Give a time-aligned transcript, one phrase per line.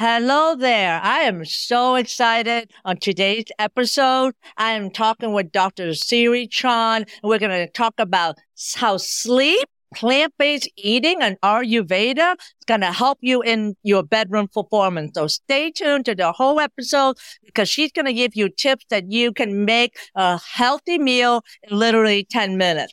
[0.00, 1.00] Hello there.
[1.02, 4.32] I am so excited on today's episode.
[4.56, 5.92] I am talking with Dr.
[5.92, 8.36] Siri Chand, and we're going to talk about
[8.76, 9.66] how sleep,
[9.96, 15.14] plant-based eating, and Ayurveda is going to help you in your bedroom performance.
[15.14, 19.10] So stay tuned to the whole episode because she's going to give you tips that
[19.10, 22.92] you can make a healthy meal in literally 10 minutes.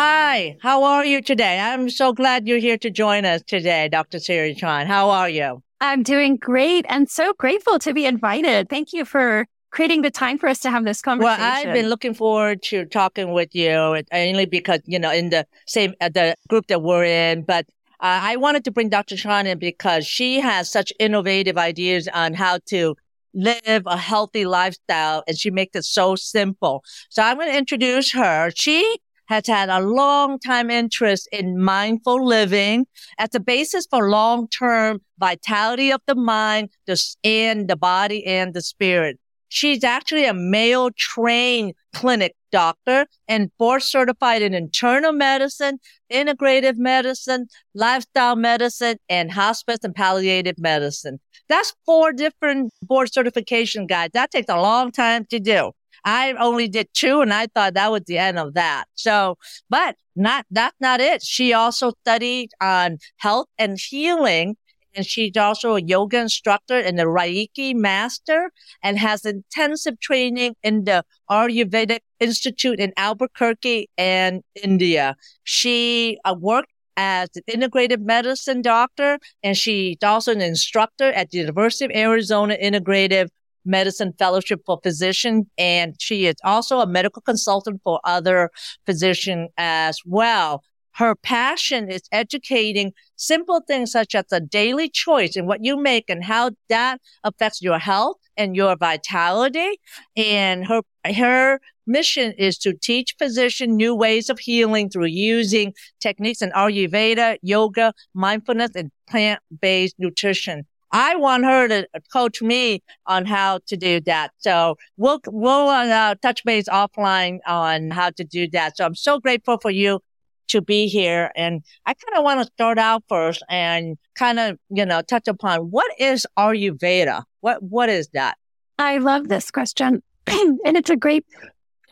[0.00, 1.58] Hi, how are you today?
[1.58, 4.20] I'm so glad you're here to join us today, Dr.
[4.20, 4.86] Siri Chand.
[4.86, 5.60] How are you?
[5.80, 8.68] I'm doing great and so grateful to be invited.
[8.68, 11.40] Thank you for creating the time for us to have this conversation.
[11.40, 15.44] Well, I've been looking forward to talking with you, mainly because, you know, in the
[15.66, 17.66] same, uh, the group that we're in, but
[17.98, 19.16] uh, I wanted to bring Dr.
[19.16, 22.94] Chand in because she has such innovative ideas on how to
[23.34, 26.84] live a healthy lifestyle and she makes it so simple.
[27.10, 28.52] So I'm going to introduce her.
[28.54, 32.86] She has had a long time interest in mindful living
[33.18, 38.62] as a basis for long-term vitality of the mind, the, and the body and the
[38.62, 39.18] spirit.
[39.50, 45.78] She's actually a Mayo trained clinic doctor and board certified in internal medicine,
[46.12, 51.18] integrative medicine, lifestyle medicine, and hospice and palliative medicine.
[51.48, 54.12] That's four different board certification guides.
[54.12, 55.72] That takes a long time to do.
[56.08, 58.86] I only did two and I thought that was the end of that.
[58.94, 59.36] So,
[59.68, 61.22] but not, that's not it.
[61.22, 64.56] She also studied on health and healing
[64.94, 68.50] and she's also a yoga instructor and a Reiki master
[68.82, 75.14] and has intensive training in the Ayurvedic Institute in Albuquerque and India.
[75.44, 81.38] She uh, worked as an integrative medicine doctor and she's also an instructor at the
[81.38, 83.28] University of Arizona Integrative
[83.64, 88.50] medicine fellowship for physicians, and she is also a medical consultant for other
[88.86, 90.62] physicians as well.
[90.92, 96.10] Her passion is educating simple things such as a daily choice and what you make
[96.10, 99.78] and how that affects your health and your vitality.
[100.16, 106.42] And her, her mission is to teach physicians new ways of healing through using techniques
[106.42, 110.66] in Ayurveda, yoga, mindfulness, and plant-based nutrition.
[110.90, 114.32] I want her to coach me on how to do that.
[114.38, 118.76] So we'll, we'll uh, touch base offline on how to do that.
[118.76, 120.00] So I'm so grateful for you
[120.48, 121.30] to be here.
[121.36, 125.28] And I kind of want to start out first and kind of, you know, touch
[125.28, 127.24] upon what is Ayurveda?
[127.40, 128.36] What, what is that?
[128.78, 130.02] I love this question.
[130.26, 131.26] and it's a great,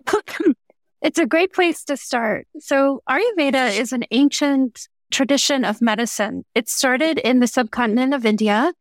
[1.03, 2.47] it's a great place to start.
[2.59, 6.45] So Ayurveda is an ancient tradition of medicine.
[6.55, 8.73] It started in the subcontinent of India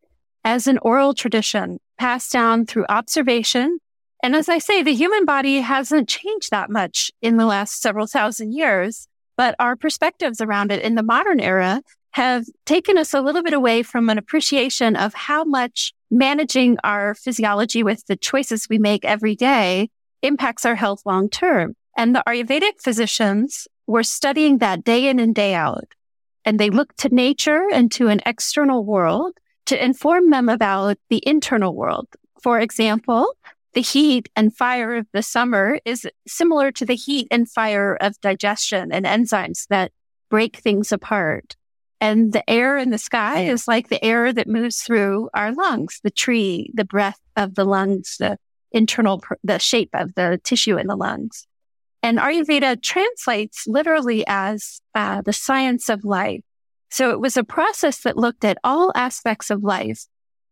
[0.45, 3.79] as an oral tradition passed down through observation.
[4.23, 8.05] And as I say, the human body hasn't changed that much in the last several
[8.05, 13.21] thousand years, but our perspectives around it in the modern era have taken us a
[13.21, 18.67] little bit away from an appreciation of how much managing our physiology with the choices
[18.69, 19.89] we make every day
[20.21, 21.75] impacts our health long term.
[21.97, 25.87] And the Ayurvedic physicians were studying that day in and day out.
[26.45, 29.33] And they looked to nature and to an external world
[29.65, 32.07] to inform them about the internal world.
[32.41, 33.35] For example,
[33.73, 38.19] the heat and fire of the summer is similar to the heat and fire of
[38.21, 39.91] digestion and enzymes that
[40.29, 41.55] break things apart.
[41.99, 45.99] And the air in the sky is like the air that moves through our lungs,
[46.03, 48.37] the tree, the breath of the lungs, the
[48.71, 51.47] internal, the shape of the tissue in the lungs.
[52.03, 56.43] And Ayurveda translates literally as uh, the science of life.
[56.95, 60.05] So it was a process that looked at all aspects of life.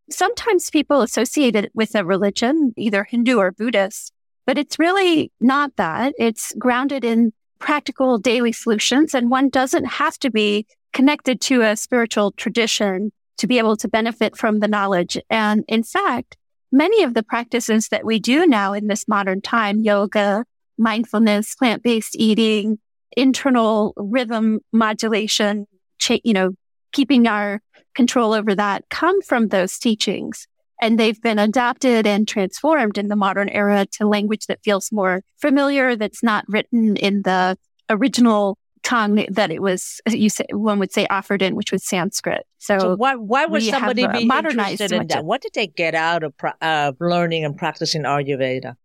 [0.09, 4.11] Sometimes people associate it with a religion, either Hindu or Buddhist,
[4.45, 6.13] but it's really not that.
[6.19, 11.77] It's grounded in practical daily solutions and one doesn't have to be connected to a
[11.77, 15.17] spiritual tradition to be able to benefit from the knowledge.
[15.29, 16.35] And in fact,
[16.73, 20.43] many of the practices that we do now in this modern time, yoga,
[20.77, 22.79] mindfulness, plant-based eating,
[23.15, 25.67] internal rhythm modulation,
[26.03, 26.51] cha- you know,
[26.91, 27.61] keeping our
[27.95, 30.47] control over that come from those teachings.
[30.81, 35.23] And they've been adapted and transformed in the modern era to language that feels more
[35.37, 37.57] familiar, that's not written in the
[37.89, 42.45] original tongue that it was, you say, one would say offered in, which was Sanskrit.
[42.57, 45.23] So, so why, why would somebody be modernized interested in that?
[45.23, 48.75] What did they get out of uh, learning and practicing Ayurveda?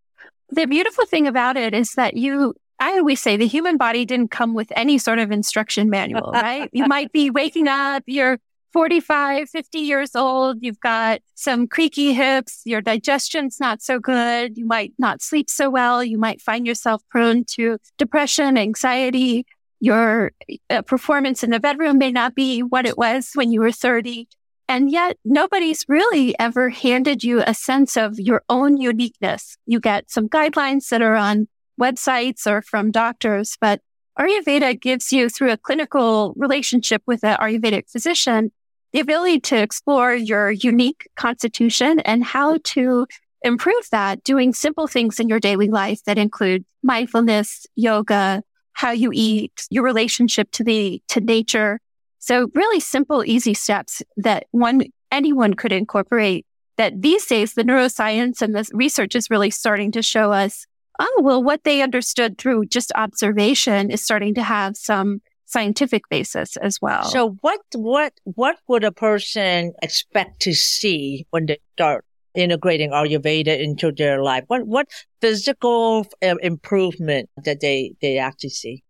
[0.50, 4.30] The beautiful thing about it is that you, I always say the human body didn't
[4.30, 6.70] come with any sort of instruction manual, right?
[6.72, 8.38] you might be waking up, you're
[8.72, 14.66] 45, 50 years old, you've got some creaky hips, your digestion's not so good, you
[14.66, 19.46] might not sleep so well, you might find yourself prone to depression, anxiety,
[19.80, 20.32] your
[20.70, 24.28] uh, performance in the bedroom may not be what it was when you were 30.
[24.68, 29.56] And yet nobody's really ever handed you a sense of your own uniqueness.
[29.66, 31.48] You get some guidelines that are on
[31.78, 33.80] websites or from doctors, but
[34.18, 38.50] Ayurveda gives you through a clinical relationship with an Ayurvedic physician,
[38.92, 43.06] the ability to explore your unique constitution and how to
[43.42, 48.42] improve that doing simple things in your daily life that include mindfulness, yoga,
[48.72, 51.80] how you eat, your relationship to the, to nature.
[52.18, 54.82] So really simple, easy steps that one,
[55.12, 56.46] anyone could incorporate
[56.76, 60.66] that these days the neuroscience and the research is really starting to show us,
[60.98, 66.56] oh, well, what they understood through just observation is starting to have some scientific basis
[66.58, 67.04] as well.
[67.04, 72.04] So what, what, what would a person expect to see when they start
[72.34, 74.44] integrating Ayurveda into their life?
[74.48, 74.88] What, what
[75.20, 78.84] physical uh, improvement that they, they actually see?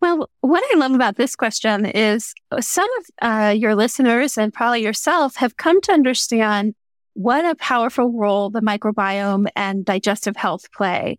[0.00, 4.82] Well, what I love about this question is some of uh, your listeners and probably
[4.82, 6.74] yourself have come to understand
[7.14, 11.18] what a powerful role the microbiome and digestive health play.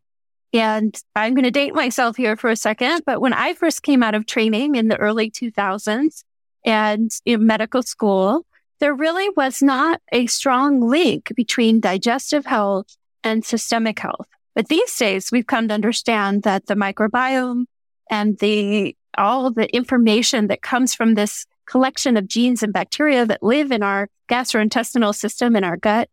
[0.53, 4.01] And I'm going to date myself here for a second, but when I first came
[4.01, 6.23] out of training in the early 2000s
[6.65, 8.45] and in medical school,
[8.79, 14.27] there really was not a strong link between digestive health and systemic health.
[14.55, 17.65] But these days, we've come to understand that the microbiome
[18.09, 23.43] and the all the information that comes from this collection of genes and bacteria that
[23.43, 26.09] live in our gastrointestinal system in our gut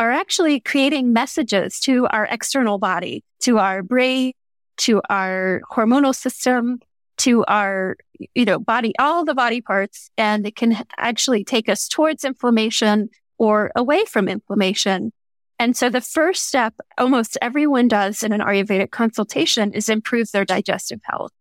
[0.00, 4.32] are actually creating messages to our external body, to our brain,
[4.78, 6.78] to our hormonal system,
[7.18, 7.98] to our,
[8.34, 10.10] you know, body, all the body parts.
[10.16, 15.12] And it can actually take us towards inflammation or away from inflammation.
[15.58, 20.46] And so the first step almost everyone does in an Ayurvedic consultation is improve their
[20.46, 21.32] digestive health.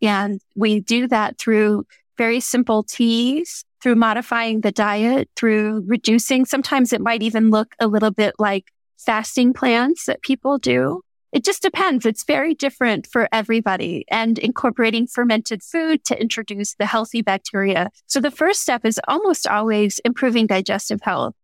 [0.00, 1.86] And we do that through
[2.16, 6.44] very simple teas, through modifying the diet, through reducing.
[6.44, 11.02] Sometimes it might even look a little bit like fasting plans that people do.
[11.30, 12.04] It just depends.
[12.04, 17.90] It's very different for everybody and incorporating fermented food to introduce the healthy bacteria.
[18.08, 21.36] So the first step is almost always improving digestive health.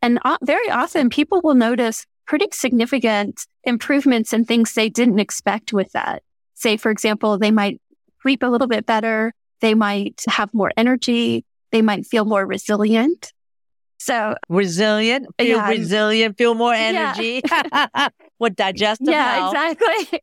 [0.00, 5.90] And very often people will notice pretty significant improvements in things they didn't expect with
[5.94, 6.22] that.
[6.54, 7.80] Say, for example, they might
[8.22, 9.32] sleep a little bit better.
[9.60, 11.44] They might have more energy.
[11.70, 13.32] They might feel more resilient.
[13.98, 17.42] So resilient, feel yeah, resilient, feel more energy.
[17.50, 18.08] Yeah.
[18.38, 19.54] With digestive yeah, health.
[19.72, 20.20] exactly.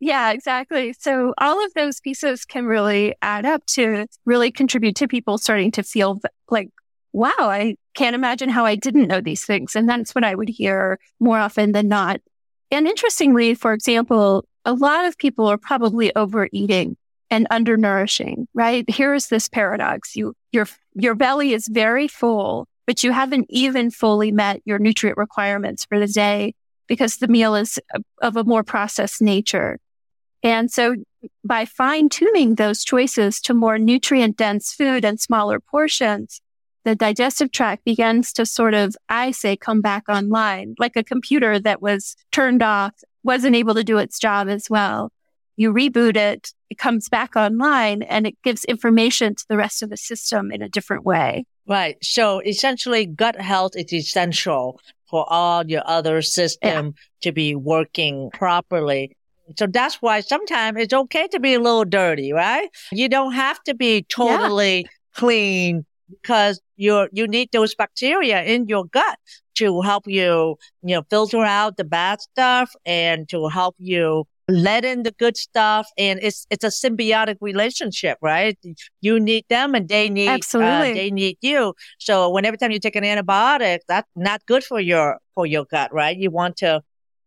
[0.00, 0.94] yeah, exactly.
[0.98, 5.70] So all of those pieces can really add up to really contribute to people starting
[5.72, 6.18] to feel
[6.50, 6.70] like,
[7.12, 9.76] wow, I can't imagine how I didn't know these things.
[9.76, 12.22] And that's what I would hear more often than not.
[12.70, 16.96] And interestingly, for example, a lot of people are probably overeating
[17.32, 18.84] and undernourishing, right?
[18.88, 20.14] Here's this paradox.
[20.14, 25.16] You, your, your belly is very full, but you haven't even fully met your nutrient
[25.16, 26.54] requirements for the day
[26.88, 27.78] because the meal is
[28.20, 29.78] of a more processed nature.
[30.42, 30.94] And so
[31.42, 36.42] by fine tuning those choices to more nutrient dense food and smaller portions,
[36.84, 41.58] the digestive tract begins to sort of, I say, come back online, like a computer
[41.60, 42.92] that was turned off,
[43.24, 45.10] wasn't able to do its job as well
[45.56, 49.90] you reboot it, it comes back online and it gives information to the rest of
[49.90, 51.44] the system in a different way.
[51.66, 51.96] Right.
[52.02, 57.02] So essentially gut health is essential for all your other system yeah.
[57.20, 59.16] to be working properly.
[59.58, 62.68] So that's why sometimes it's okay to be a little dirty, right?
[62.90, 64.88] You don't have to be totally yeah.
[65.14, 69.18] clean because you you need those bacteria in your gut
[69.54, 74.84] to help you, you know, filter out the bad stuff and to help you let
[74.84, 78.58] in the good stuff and it's it's a symbiotic relationship right?
[79.00, 80.90] You need them and they need uh, absolutely.
[80.90, 81.74] uh, they need you.
[81.98, 85.64] So when every time you take an antibiotic that's not good for your for your
[85.64, 86.16] gut right?
[86.16, 86.82] You want to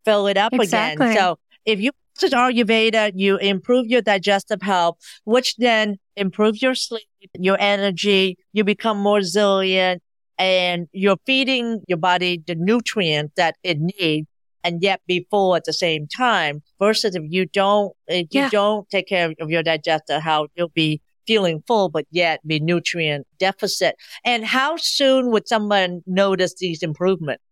[0.06, 1.08] fill it up exactly.
[1.08, 6.76] again so if you practice ayurveda you improve your digestive health which then improves your
[6.76, 7.04] sleep
[7.34, 10.02] your energy you become more resilient
[10.38, 14.28] and you're feeding your body the nutrients that it needs
[14.66, 18.50] and yet be full at the same time versus if you don't, if you yeah.
[18.50, 23.28] don't take care of your digestive how you'll be feeling full, but yet be nutrient
[23.40, 23.96] deficit.
[24.26, 27.44] And how soon would someone notice these improvements?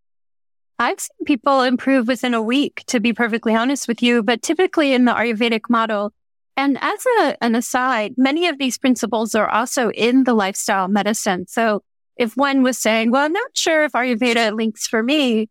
[0.80, 4.24] I've seen people improve within a week, to be perfectly honest with you.
[4.24, 6.12] But typically in the Ayurvedic model,
[6.58, 11.46] and as a, an aside, many of these principles are also in the lifestyle medicine.
[11.48, 11.84] So
[12.18, 15.50] if one was saying, well, I'm not sure if Ayurveda links for me,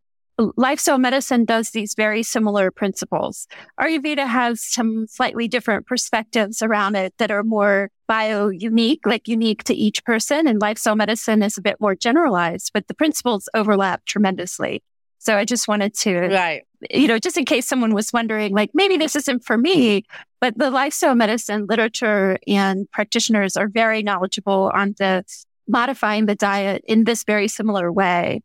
[0.56, 3.46] lifestyle medicine does these very similar principles.
[3.80, 9.64] Ayurveda has some slightly different perspectives around it that are more bio unique, like unique
[9.64, 10.46] to each person.
[10.46, 14.82] And lifestyle medicine is a bit more generalized, but the principles overlap tremendously.
[15.18, 16.62] So I just wanted to, right.
[16.90, 20.04] you know, just in case someone was wondering, like, maybe this isn't for me,
[20.40, 25.24] but the lifestyle medicine literature and practitioners are very knowledgeable on the
[25.68, 28.42] modifying the diet in this very similar way.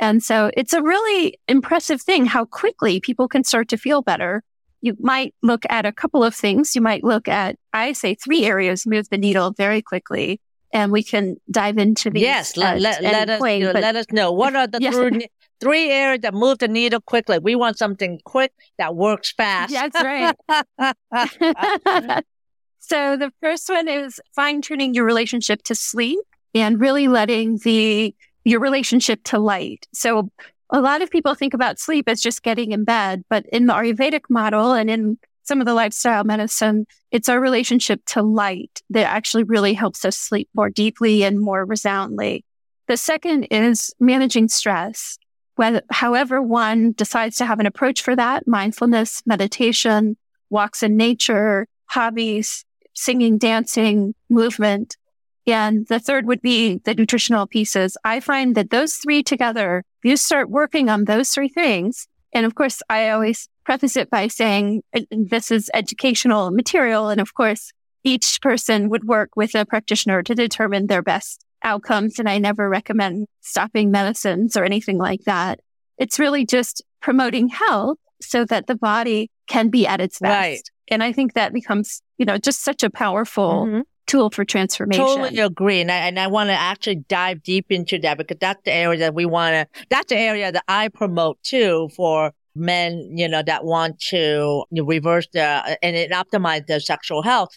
[0.00, 4.42] And so it's a really impressive thing how quickly people can start to feel better.
[4.80, 6.76] You might look at a couple of things.
[6.76, 10.40] You might look at, I say three areas move the needle very quickly
[10.72, 12.22] and we can dive into these.
[12.22, 15.26] Yes, let, uh, let, let us, point, but, let us know what are the three,
[15.60, 17.38] three areas that move the needle quickly.
[17.38, 19.72] We want something quick that works fast.
[19.72, 20.36] That's right.
[22.78, 26.20] so the first one is fine tuning your relationship to sleep
[26.54, 28.14] and really letting the
[28.44, 29.86] your relationship to light.
[29.92, 30.30] So
[30.70, 33.72] a lot of people think about sleep as just getting in bed, but in the
[33.72, 39.06] Ayurvedic model and in some of the lifestyle medicine, it's our relationship to light that
[39.06, 42.44] actually really helps us sleep more deeply and more resoundly.
[42.86, 45.18] The second is managing stress
[45.58, 50.16] whether, however one decides to have an approach for that, mindfulness, meditation,
[50.50, 52.64] walks in nature, hobbies,
[52.94, 54.96] singing, dancing, movement.
[55.48, 57.96] And the third would be the nutritional pieces.
[58.04, 62.06] I find that those three together, you start working on those three things.
[62.34, 67.08] And of course, I always preface it by saying this is educational material.
[67.08, 67.72] And of course,
[68.04, 72.18] each person would work with a practitioner to determine their best outcomes.
[72.18, 75.60] And I never recommend stopping medicines or anything like that.
[75.96, 80.30] It's really just promoting health so that the body can be at its best.
[80.32, 80.62] Right.
[80.90, 83.80] And I think that becomes, you know, just such a powerful mm-hmm.
[84.08, 85.04] Tool for transformation.
[85.04, 85.80] Totally agree.
[85.80, 88.98] And I, and I want to actually dive deep into that because that's the area
[88.98, 93.42] that we want to, that's the area that I promote too for men, you know,
[93.44, 97.50] that want to reverse the uh, and it optimize their sexual health.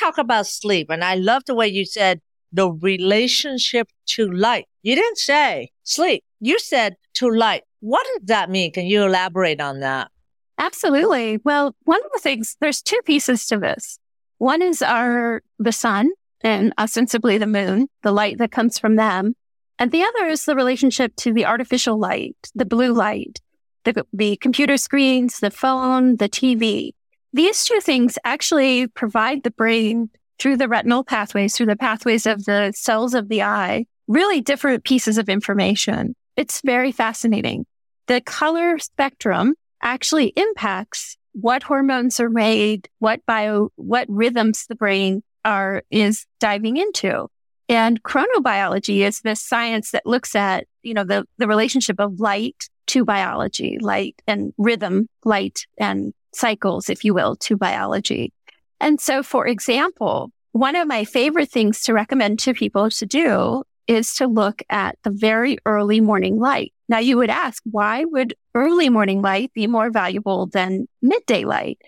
[0.00, 0.90] Talk about sleep.
[0.90, 2.20] And I love the way you said
[2.52, 4.66] the relationship to light.
[4.82, 6.24] You didn't say sleep.
[6.40, 7.62] You said to light.
[7.80, 8.72] What does that mean?
[8.72, 10.10] Can you elaborate on that?
[10.56, 11.38] Absolutely.
[11.44, 13.98] Well, one of the things, there's two pieces to this.
[14.38, 19.34] One is our, the sun and ostensibly the moon, the light that comes from them.
[19.78, 23.40] And the other is the relationship to the artificial light, the blue light,
[23.84, 26.92] the, the computer screens, the phone, the TV.
[27.32, 32.44] These two things actually provide the brain through the retinal pathways, through the pathways of
[32.44, 36.14] the cells of the eye, really different pieces of information.
[36.36, 37.66] It's very fascinating.
[38.06, 45.22] The color spectrum actually impacts what hormones are made, what bio, what rhythms the brain
[45.44, 47.28] are, is diving into.
[47.68, 52.68] And chronobiology is this science that looks at, you know, the, the relationship of light
[52.88, 58.32] to biology, light and rhythm, light and cycles, if you will, to biology.
[58.80, 63.62] And so, for example, one of my favorite things to recommend to people to do
[63.86, 66.72] is to look at the very early morning light.
[66.88, 71.78] Now, you would ask, why would early morning light be more valuable than midday light?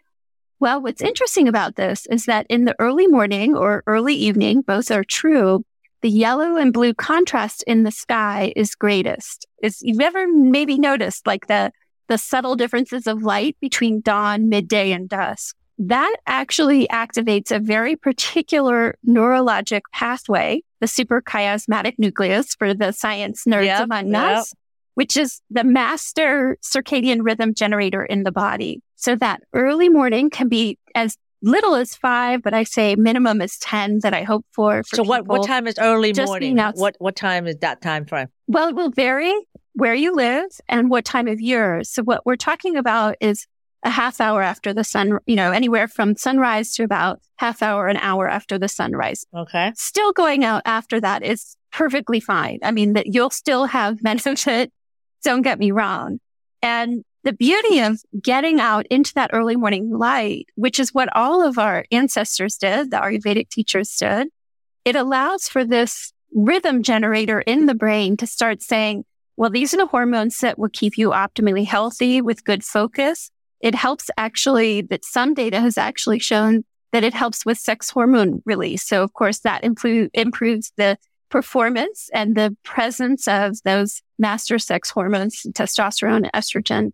[0.58, 4.90] Well, what's interesting about this is that in the early morning or early evening, both
[4.90, 5.64] are true.
[6.02, 9.46] The yellow and blue contrast in the sky is greatest.
[9.62, 11.72] Is you've ever maybe noticed like the
[12.08, 15.56] the subtle differences of light between dawn, midday, and dusk?
[15.80, 23.64] that actually activates a very particular neurologic pathway, the suprachiasmatic nucleus for the science nerds
[23.64, 24.38] yep, among yep.
[24.38, 24.54] us,
[24.94, 28.82] which is the master circadian rhythm generator in the body.
[28.96, 33.58] So that early morning can be as little as five, but I say minimum is
[33.58, 34.82] 10 that I hope for.
[34.82, 36.58] for so what, what time is early morning?
[36.74, 38.28] What, what time is that time frame?
[38.46, 39.34] Well, it will vary
[39.74, 41.82] where you live and what time of year.
[41.84, 43.46] So what we're talking about is
[43.82, 47.88] a half hour after the sun, you know, anywhere from sunrise to about half hour,
[47.88, 49.24] an hour after the sunrise.
[49.34, 49.72] Okay.
[49.74, 52.58] Still going out after that is perfectly fine.
[52.62, 54.72] I mean, that you'll still have benefit.
[55.22, 56.18] Don't get me wrong.
[56.62, 61.46] And the beauty of getting out into that early morning light, which is what all
[61.46, 64.28] of our ancestors did, the Ayurvedic teachers did,
[64.84, 69.04] it allows for this rhythm generator in the brain to start saying,
[69.36, 73.30] Well, these are the hormones that will keep you optimally healthy with good focus.
[73.60, 78.42] It helps actually that some data has actually shown that it helps with sex hormone
[78.46, 78.84] release.
[78.84, 80.96] So of course that improve, improves the
[81.28, 86.92] performance and the presence of those master sex hormones, testosterone, estrogen.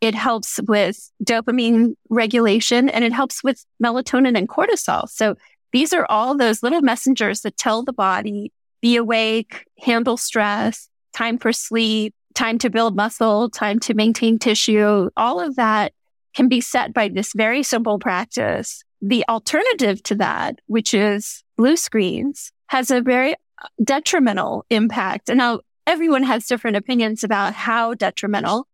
[0.00, 5.08] It helps with dopamine regulation and it helps with melatonin and cortisol.
[5.08, 5.36] So
[5.72, 11.38] these are all those little messengers that tell the body, be awake, handle stress, time
[11.38, 15.08] for sleep, time to build muscle, time to maintain tissue.
[15.16, 15.92] All of that
[16.34, 18.82] can be set by this very simple practice.
[19.00, 23.36] The alternative to that, which is blue screens, has a very
[23.82, 25.28] detrimental impact.
[25.28, 28.66] And now everyone has different opinions about how detrimental,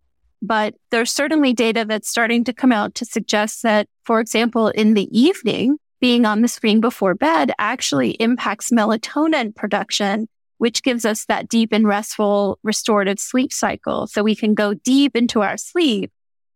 [0.43, 4.95] but there's certainly data that's starting to come out to suggest that, for example, in
[4.95, 11.25] the evening, being on the screen before bed actually impacts melatonin production, which gives us
[11.25, 14.07] that deep and restful restorative sleep cycle.
[14.07, 16.12] So we can go deep into our sleep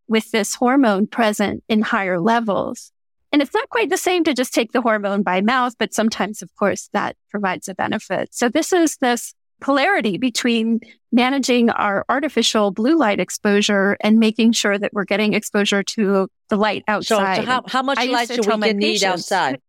[0.06, 2.92] with this hormone present in higher levels.
[3.32, 6.42] And it's not quite the same to just take the hormone by mouth, but sometimes,
[6.42, 8.35] of course, that provides a benefit.
[8.35, 14.78] So this is this polarity between managing our artificial blue light exposure and making sure
[14.78, 17.37] that we're getting exposure to the light outside.
[17.37, 19.61] So, so how, how much I light do we need outside?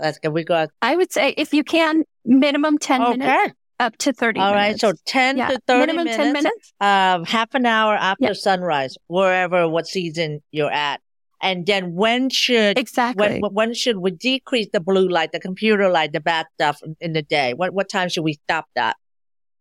[0.00, 0.28] Good.
[0.30, 0.70] We got.
[0.80, 3.16] I would say if you can, minimum 10 okay.
[3.16, 4.82] minutes up to 30 All minutes.
[4.82, 4.94] right.
[4.94, 5.48] So 10 yeah.
[5.48, 6.16] to 30 minimum minutes.
[6.16, 6.72] 10 minutes.
[6.80, 8.36] Um, half an hour after yep.
[8.36, 11.00] sunrise, wherever, what season you're at.
[11.42, 15.88] And then when should exactly when, when should we decrease the blue light, the computer
[15.88, 17.54] light, the bad stuff in the day?
[17.54, 18.96] What what time should we stop that?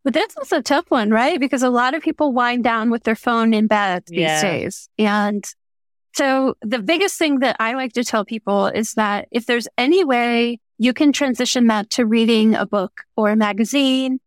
[0.04, 1.40] But this is a tough one, right?
[1.40, 4.42] Because a lot of people wind down with their phone in bed these yeah.
[4.42, 4.90] days.
[4.98, 5.46] And
[6.14, 10.04] so the biggest thing that I like to tell people is that if there's any
[10.04, 14.20] way you can transition that to reading a book or a magazine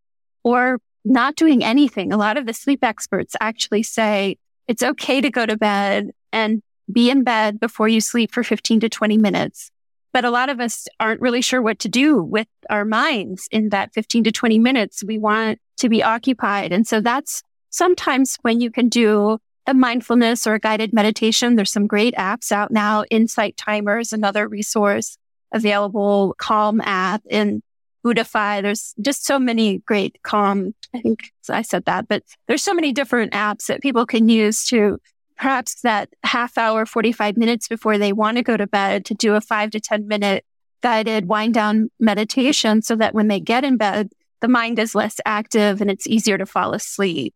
[0.43, 2.13] or not doing anything.
[2.13, 4.37] A lot of the sleep experts actually say
[4.67, 6.61] it's okay to go to bed and
[6.91, 9.71] be in bed before you sleep for 15 to 20 minutes.
[10.13, 13.69] But a lot of us aren't really sure what to do with our minds in
[13.69, 15.03] that 15 to 20 minutes.
[15.03, 16.71] We want to be occupied.
[16.71, 21.55] And so that's sometimes when you can do a mindfulness or a guided meditation.
[21.55, 23.03] There's some great apps out now.
[23.09, 25.17] Insight Timers, another resource
[25.53, 27.61] available, Calm app and
[28.03, 28.61] Buddhify.
[28.61, 30.73] There's just so many great Calm.
[30.93, 34.65] I think I said that, but there's so many different apps that people can use
[34.67, 34.99] to
[35.37, 39.35] perhaps that half hour, 45 minutes before they want to go to bed to do
[39.35, 40.45] a five to 10 minute
[40.81, 44.09] guided wind down meditation so that when they get in bed,
[44.43, 47.33] the mind is less active and it's easier to fall asleep.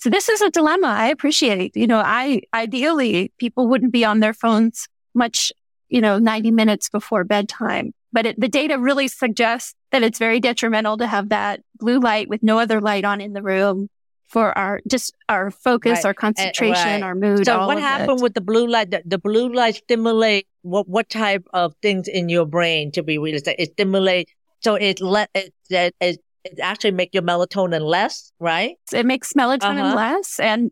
[0.00, 1.76] So this is a dilemma I appreciate.
[1.76, 5.52] You know, I ideally people wouldn't be on their phones much,
[5.90, 7.92] you know, 90 minutes before bedtime.
[8.10, 12.30] But it, the data really suggests that it's very detrimental to have that blue light
[12.30, 13.88] with no other light on in the room
[14.26, 16.06] for our just our focus, right.
[16.06, 17.02] our concentration, right.
[17.02, 17.44] our mood.
[17.44, 18.22] So what happened it.
[18.22, 18.92] with the blue light?
[18.92, 23.18] The, the, blue light stimulate what what type of things in your brain to be
[23.18, 23.56] realistic?
[23.58, 28.76] It stimulate so it let it, it, it, it actually make your melatonin less, right?
[28.92, 29.96] It makes melatonin uh-huh.
[29.96, 30.70] less, and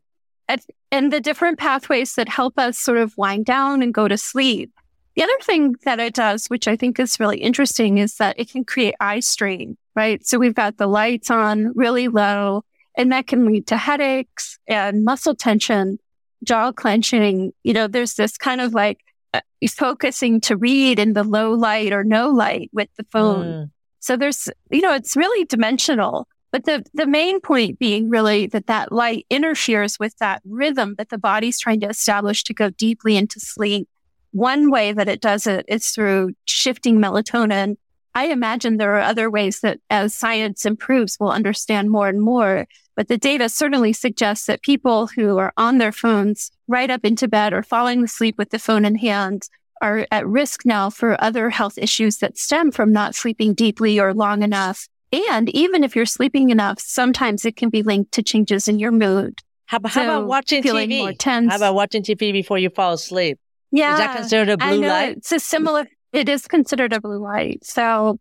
[0.91, 4.71] and the different pathways that help us sort of wind down and go to sleep.
[5.17, 8.51] The other thing that it does, which I think is really interesting, is that it
[8.51, 10.25] can create eye strain, right?
[10.27, 12.65] So we've got the lights on really low
[12.97, 15.99] and that can lead to headaches and muscle tension,
[16.45, 17.53] jaw clenching.
[17.63, 19.01] You know, there's this kind of like
[19.33, 23.47] uh, focusing to read in the low light or no light with the phone.
[23.47, 23.71] Mm.
[24.05, 26.29] So there's, you know, it's really dimensional.
[26.53, 31.09] But the, the main point being really that that light interferes with that rhythm that
[31.09, 33.89] the body's trying to establish to go deeply into sleep.
[34.33, 37.77] One way that it does it is through shifting melatonin.
[38.15, 42.67] I imagine there are other ways that as science improves, we'll understand more and more.
[42.97, 47.27] But the data certainly suggests that people who are on their phones right up into
[47.27, 49.49] bed or falling asleep with the phone in hand
[49.85, 54.15] are at risk now for other health issues that stem from not sleeping deeply or
[54.15, 54.89] long enough.
[55.13, 58.91] And even if you're sleeping enough, sometimes it can be linked to changes in your
[58.91, 59.41] mood.
[59.67, 60.99] How, so about watching TV?
[60.99, 61.51] More tense.
[61.51, 63.39] How about watching TV before you fall asleep?
[63.71, 63.93] Yeah.
[63.93, 65.19] Is that considered a blue light?
[65.19, 67.63] It's a similar, it is considered a blue light.
[67.63, 68.19] So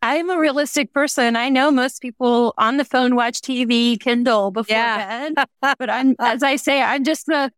[0.00, 1.36] I'm a realistic person.
[1.36, 5.28] I know most people on the phone watch TV, Kindle before yeah.
[5.28, 5.46] bed,
[5.78, 7.52] but I'm, as I say, I'm just the,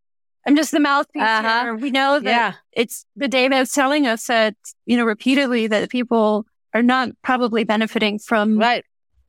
[0.47, 1.63] I'm just the mouthpiece uh-huh.
[1.63, 1.75] here.
[1.75, 2.53] We know that yeah.
[2.73, 4.55] it's the data is telling us that,
[4.87, 8.85] you know, repeatedly that people are not probably benefiting from right.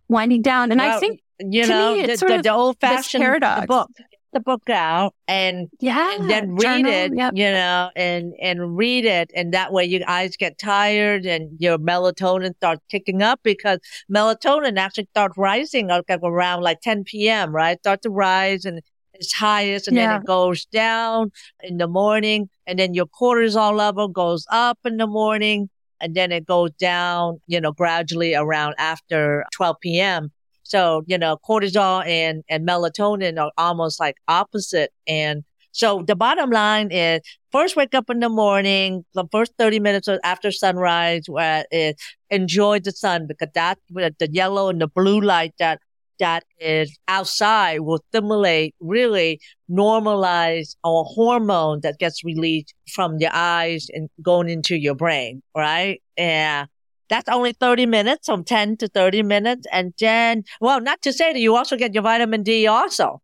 [0.09, 0.71] winding down.
[0.71, 3.67] And well, I think, you know, it's the, the, the, old fashioned paradox.
[3.67, 3.89] book.
[4.33, 7.33] the book out and, yeah, and then read journal, it, yep.
[7.35, 9.31] you know, and, and read it.
[9.33, 13.79] And that way your eyes get tired and your melatonin starts kicking up because
[14.13, 17.79] melatonin actually starts rising like around like 10 p.m., right?
[17.79, 18.81] Start to rise and
[19.19, 20.13] it's highest and Yeah.
[20.13, 21.31] then it goes down
[21.63, 25.69] in the morning and then your cortisol level goes up in the morning
[26.01, 30.31] and then it goes down, you know, gradually around after 12 p.m.
[30.63, 34.91] So, you know, cortisol and, and melatonin are almost like opposite.
[35.07, 39.79] And so the bottom line is first wake up in the morning, the first 30
[39.79, 41.97] minutes after sunrise, where it
[42.29, 45.79] enjoy the sun because that's the yellow and the blue light that
[46.19, 53.87] that is outside will stimulate really normalize our hormone that gets released from your eyes
[53.93, 56.01] and going into your brain, right?
[56.17, 56.65] Yeah.
[57.09, 59.67] That's only 30 minutes, from 10 to 30 minutes.
[59.71, 63.21] And then, well, not to say that you also get your vitamin D also.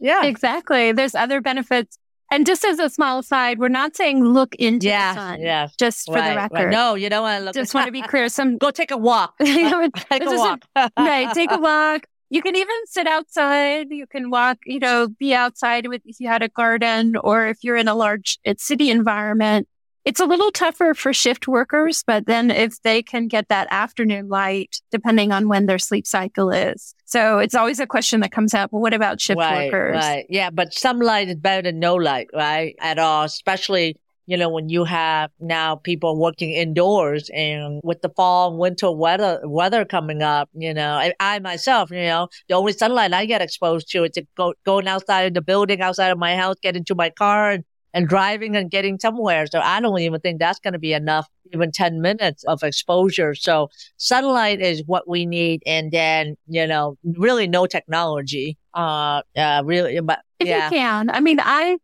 [0.00, 0.24] Yeah.
[0.24, 0.90] Exactly.
[0.92, 1.98] There's other benefits.
[2.32, 5.12] And just as a small aside, we're not saying look into Yeah.
[5.14, 5.40] the sun.
[5.42, 5.68] Yeah.
[5.78, 6.50] Just for Right, the right.
[6.52, 6.70] record.
[6.72, 7.54] No, you don't want to look.
[7.54, 8.28] Just want to be clear.
[8.30, 9.34] Some Go take a walk.
[9.38, 10.64] Take a- walk.
[10.98, 11.32] right.
[11.34, 12.06] Take a walk.
[12.32, 13.88] You can even sit outside.
[13.90, 17.58] You can walk, you know, be outside with, if you had a garden or if
[17.62, 19.68] you're in a large city environment.
[20.06, 24.30] It's a little tougher for shift workers, but then if they can get that afternoon
[24.30, 26.94] light, depending on when their sleep cycle is.
[27.04, 28.72] So it's always a question that comes up.
[28.72, 29.96] Well, what about shift right, workers?
[29.96, 30.24] Right.
[30.30, 30.48] Yeah.
[30.48, 32.74] But some light is better than no light, right?
[32.80, 38.08] At all, especially, you know, when you have now people working indoors and with the
[38.10, 42.54] fall and winter weather, weather coming up, you know, I, I myself, you know, the
[42.54, 46.10] only sunlight I get exposed to is to go, going outside of the building, outside
[46.10, 49.46] of my house, get into my car and, and driving and getting somewhere.
[49.46, 53.34] So I don't even think that's going to be enough, even 10 minutes of exposure.
[53.34, 55.62] So sunlight is what we need.
[55.66, 58.56] And then, you know, really no technology.
[58.72, 60.66] Uh, uh, really, but If yeah.
[60.66, 61.10] you can.
[61.10, 61.76] I mean, I,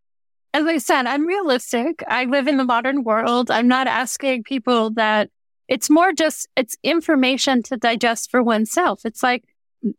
[0.54, 2.02] as I said, I'm realistic.
[2.08, 3.50] I live in the modern world.
[3.50, 5.30] I'm not asking people that
[5.68, 9.04] it's more just, it's information to digest for oneself.
[9.04, 9.44] It's like,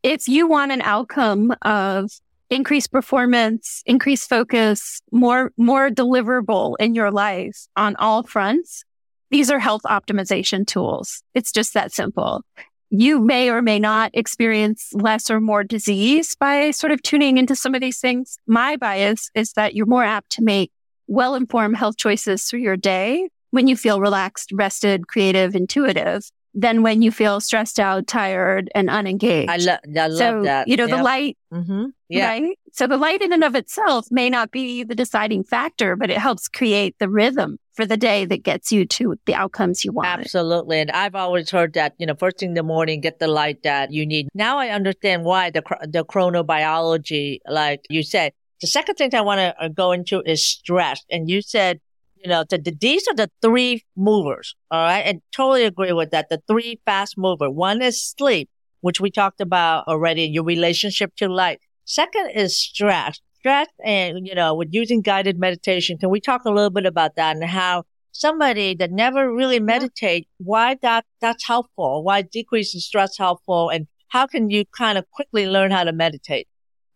[0.04, 2.12] if you want an outcome of
[2.50, 8.84] increased performance, increased focus, more, more deliverable in your life on all fronts,
[9.30, 11.22] these are health optimization tools.
[11.36, 12.44] It's just that simple
[12.90, 17.56] you may or may not experience less or more disease by sort of tuning into
[17.56, 18.38] some of these things.
[18.48, 20.72] My bias is that you're more apt to make
[21.08, 26.82] well informed health choices through your day when you feel relaxed, rested, creative, intuitive than
[26.82, 29.50] when you feel stressed out, tired, and unengaged.
[29.50, 30.68] I, lo- I love so, that.
[30.68, 32.28] you know, the light, hmm Yeah.
[32.28, 32.58] right?
[32.74, 36.18] So the light in and of itself may not be the deciding factor, but it
[36.18, 40.10] helps create the rhythm for the day that gets you to the outcomes you want.
[40.10, 40.82] Absolutely.
[40.82, 43.64] And I've always heard that, you know, first thing in the morning, get the light
[43.64, 44.28] that you need.
[44.34, 48.34] Now I understand why the, the chronobiology, like you said.
[48.60, 51.02] The second thing I want to uh, go into is stress.
[51.10, 51.80] And you said,
[52.18, 54.56] you know, the, the, these are the three movers.
[54.70, 55.06] All right.
[55.06, 56.28] And totally agree with that.
[56.28, 57.50] The three fast mover.
[57.50, 58.50] One is sleep,
[58.82, 61.62] which we talked about already, your relationship to light.
[61.86, 63.22] Second is stress.
[63.40, 65.98] Stress and, you know, with using guided meditation.
[65.98, 70.28] Can we talk a little bit about that and how somebody that never really meditate,
[70.38, 72.04] why that, that's helpful?
[72.04, 73.70] Why decreasing stress helpful?
[73.70, 76.48] And how can you kind of quickly learn how to meditate?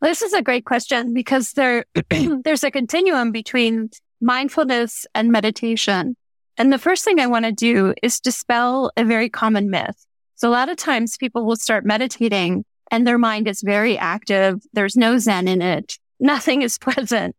[0.02, 1.86] This is a great question because there,
[2.44, 6.18] there's a continuum between mindfulness and meditation.
[6.58, 10.06] And the first thing I want to do is dispel a very common myth.
[10.36, 14.62] So a lot of times people will start meditating and their mind is very active.
[14.74, 15.98] There's no Zen in it.
[16.24, 17.36] Nothing is present,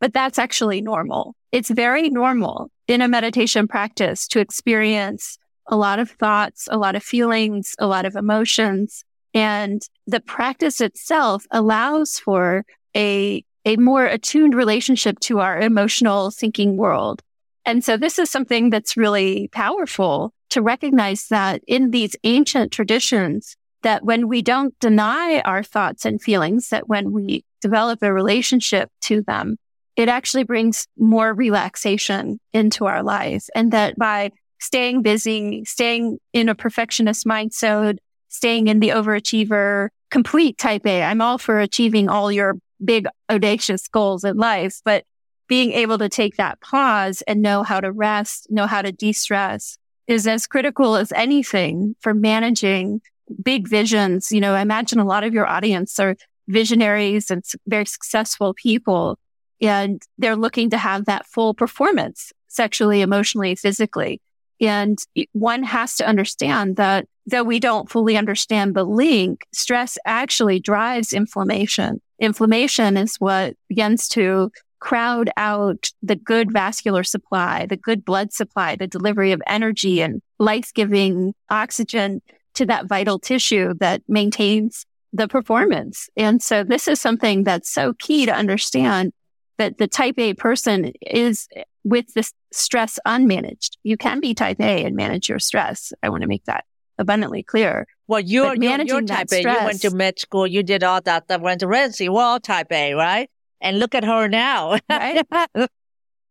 [0.00, 1.34] but that's actually normal.
[1.52, 6.96] It's very normal in a meditation practice to experience a lot of thoughts, a lot
[6.96, 9.04] of feelings, a lot of emotions.
[9.34, 12.64] And the practice itself allows for
[12.96, 17.22] a, a more attuned relationship to our emotional thinking world.
[17.66, 23.56] And so this is something that's really powerful to recognize that in these ancient traditions,
[23.82, 28.90] that when we don't deny our thoughts and feelings, that when we develop a relationship
[29.02, 29.56] to them,
[29.96, 33.50] it actually brings more relaxation into our lives.
[33.54, 40.58] And that by staying busy, staying in a perfectionist mindset, staying in the overachiever, complete
[40.58, 41.02] type A.
[41.02, 45.04] I'm all for achieving all your big audacious goals in life, but
[45.48, 49.78] being able to take that pause and know how to rest, know how to de-stress
[50.06, 53.00] is as critical as anything for managing
[53.42, 54.30] big visions.
[54.30, 56.16] You know, I imagine a lot of your audience are
[56.48, 59.18] visionaries and very successful people,
[59.60, 64.20] and they're looking to have that full performance sexually, emotionally, physically.
[64.60, 64.98] And
[65.32, 71.12] one has to understand that though we don't fully understand the link, stress actually drives
[71.12, 72.00] inflammation.
[72.18, 78.76] Inflammation is what begins to crowd out the good vascular supply, the good blood supply,
[78.76, 82.22] the delivery of energy and life giving oxygen
[82.54, 86.08] to that vital tissue that maintains the performance.
[86.16, 89.12] And so this is something that's so key to understand
[89.58, 91.48] that the type A person is
[91.84, 93.76] with this stress unmanaged.
[93.82, 95.92] You can be type A and manage your stress.
[96.02, 96.64] I want to make that
[96.98, 97.86] abundantly clear.
[98.06, 99.40] Well, you're, you're, you're type A.
[99.40, 100.46] Stress, you went to med school.
[100.46, 101.40] You did all that stuff.
[101.40, 102.08] Went to residency.
[102.08, 103.30] We're all type A, right?
[103.60, 104.78] And look at her now.
[104.88, 105.26] Right?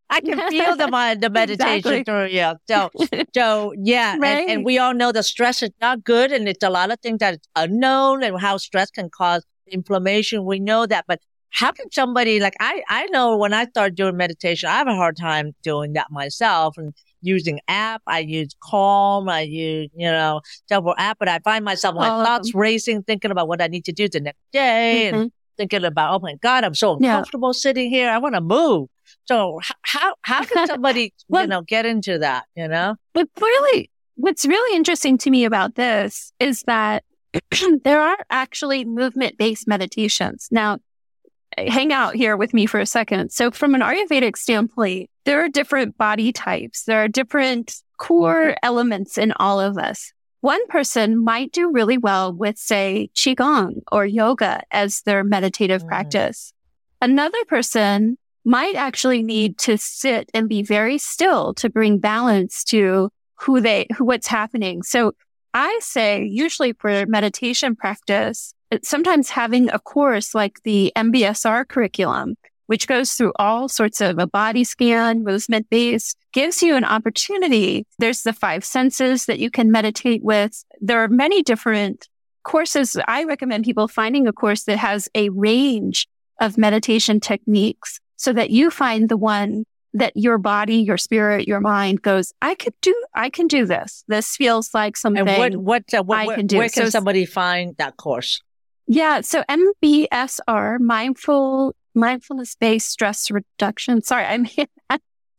[0.10, 2.04] I can feel the mind, the meditation exactly.
[2.04, 2.54] through you.
[2.68, 2.90] So,
[3.34, 4.42] so yeah, right.
[4.42, 7.00] and, and, we all know the stress is not good, and it's a lot of
[7.02, 10.46] things that is unknown, and how stress can cause inflammation.
[10.46, 12.84] We know that, but how can somebody like I?
[12.90, 16.78] I know when I start doing meditation, I have a hard time doing that myself,
[16.78, 18.02] and using app.
[18.08, 19.30] I use Calm.
[19.30, 23.32] I use you know several app, but I find myself my oh, thoughts racing, thinking
[23.32, 25.22] about what I need to do the next day, mm-hmm.
[25.22, 27.60] and thinking about oh my god, I'm so uncomfortable yeah.
[27.60, 28.10] sitting here.
[28.10, 28.90] I want to move.
[29.26, 32.46] So how how can somebody well, you know get into that?
[32.56, 37.04] You know, but really, what's really interesting to me about this is that
[37.84, 40.48] there are actually movement based meditations.
[40.52, 40.80] Now,
[41.58, 43.32] hang out here with me for a second.
[43.32, 46.84] So, from an Ayurvedic standpoint, there are different body types.
[46.84, 50.12] There are different core elements in all of us.
[50.42, 55.88] One person might do really well with, say, Qigong or yoga as their meditative mm.
[55.88, 56.54] practice.
[57.02, 58.18] Another person
[58.48, 63.10] might actually need to sit and be very still to bring balance to
[63.42, 64.82] who they, who, what's happening.
[64.84, 65.12] So
[65.54, 72.36] I say usually for meditation practice, sometimes having a course like the MBSR curriculum,
[72.68, 77.86] which goes through all sorts of a body scan, movement based, gives you an opportunity.
[78.00, 80.64] There's the five senses that you can meditate with.
[80.80, 82.08] There are many different
[82.44, 82.98] courses.
[83.10, 86.08] I recommend people finding a course that has a range
[86.40, 91.60] of meditation techniques so that you find the one that your body, your spirit, your
[91.60, 94.04] mind goes, I could do, I can do this.
[94.08, 96.58] This feels like something and what, what, uh, what, I can do.
[96.58, 98.42] Where can so, somebody find that course?
[98.88, 99.22] Yeah.
[99.22, 104.02] So MBSR, mindful, mindfulness based stress reduction.
[104.04, 104.44] Sorry, I'm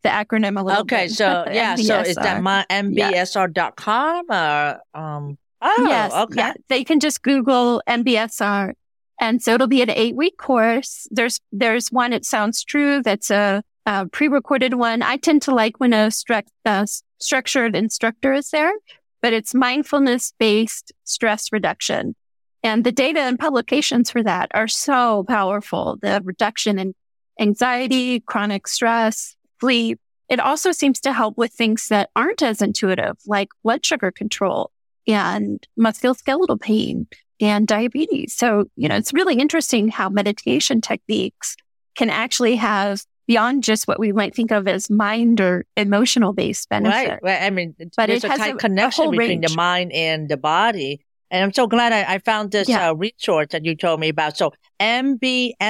[0.02, 0.94] the acronym a little bit.
[0.94, 1.12] okay, bit.
[1.12, 6.34] so yeah, so is that my mbsr.com or, um, oh, yes, okay.
[6.36, 6.52] Yeah.
[6.68, 8.74] They can just Google MBSR
[9.20, 11.06] and so it'll be an eight week course.
[11.10, 13.02] There's, there's one, it sounds true.
[13.02, 15.02] That's a, a pre-recorded one.
[15.02, 18.72] I tend to like when a stru- structured instructor is there,
[19.20, 22.14] but it's mindfulness based stress reduction.
[22.62, 25.98] And the data and publications for that are so powerful.
[26.00, 26.94] The reduction in
[27.38, 30.00] anxiety, chronic stress, sleep.
[30.28, 34.70] It also seems to help with things that aren't as intuitive, like blood sugar control
[35.06, 37.06] and musculoskeletal pain
[37.40, 38.34] and diabetes.
[38.34, 41.56] So, you know, it's really interesting how meditation techniques
[41.94, 46.68] can actually have beyond just what we might think of as mind or emotional based
[46.68, 47.10] benefit.
[47.10, 47.18] Right.
[47.22, 47.42] right.
[47.42, 49.48] I mean, but there's a tight a, connection a between range.
[49.48, 51.04] the mind and the body.
[51.30, 52.88] And I'm so glad I, I found this yeah.
[52.88, 54.38] uh, resource that you told me about.
[54.38, 55.60] So mbsr.com.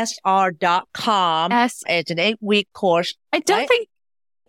[1.50, 1.83] Yes.
[1.88, 3.16] It's an eight week course.
[3.33, 3.68] I don't right?
[3.68, 3.88] think,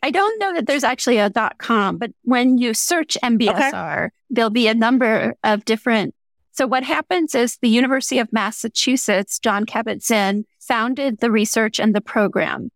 [0.04, 4.10] I don't know that there's actually a dot com, but when you search MBSR, okay.
[4.30, 6.14] there'll be a number of different
[6.60, 12.02] so what happens is the University of Massachusetts, John Kabat-Zinn founded the research and the
[12.02, 12.70] program.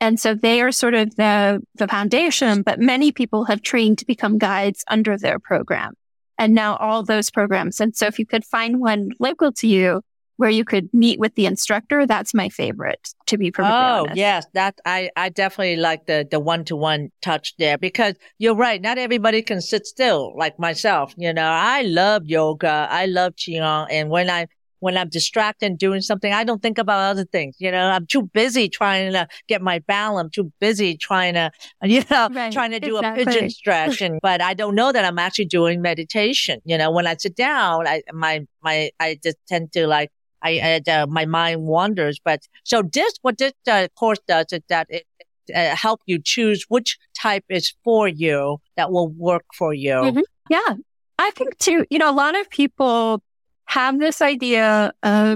[0.00, 4.04] And so they are sort of the, the foundation, but many people have trained to
[4.04, 5.94] become guides under their program.
[6.38, 7.78] And now all those programs.
[7.80, 10.02] And so if you could find one local to you,
[10.36, 12.06] where you could meet with the instructor.
[12.06, 14.16] That's my favorite, to be perfectly oh, honest.
[14.16, 18.54] yes, that I I definitely like the the one to one touch there because you're
[18.54, 18.80] right.
[18.80, 21.14] Not everybody can sit still like myself.
[21.16, 24.46] You know, I love yoga, I love qigong, and when I
[24.80, 27.56] when I'm distracted and doing something, I don't think about other things.
[27.58, 30.24] You know, I'm too busy trying to get my balance.
[30.24, 31.50] I'm too busy trying to,
[31.82, 32.52] you know, right.
[32.52, 33.22] trying to do exactly.
[33.22, 34.00] a pigeon stretch.
[34.00, 36.60] And, but I don't know that I'm actually doing meditation.
[36.64, 40.10] You know, when I sit down, I, my, my, I just tend to like
[40.42, 42.20] I, uh, my mind wanders.
[42.24, 45.06] But so this, what this uh, course does is that it
[45.54, 49.92] uh, help you choose which type is for you that will work for you.
[49.92, 50.20] Mm-hmm.
[50.48, 50.74] Yeah.
[51.18, 53.22] I think too, you know, a lot of people
[53.66, 54.92] have this idea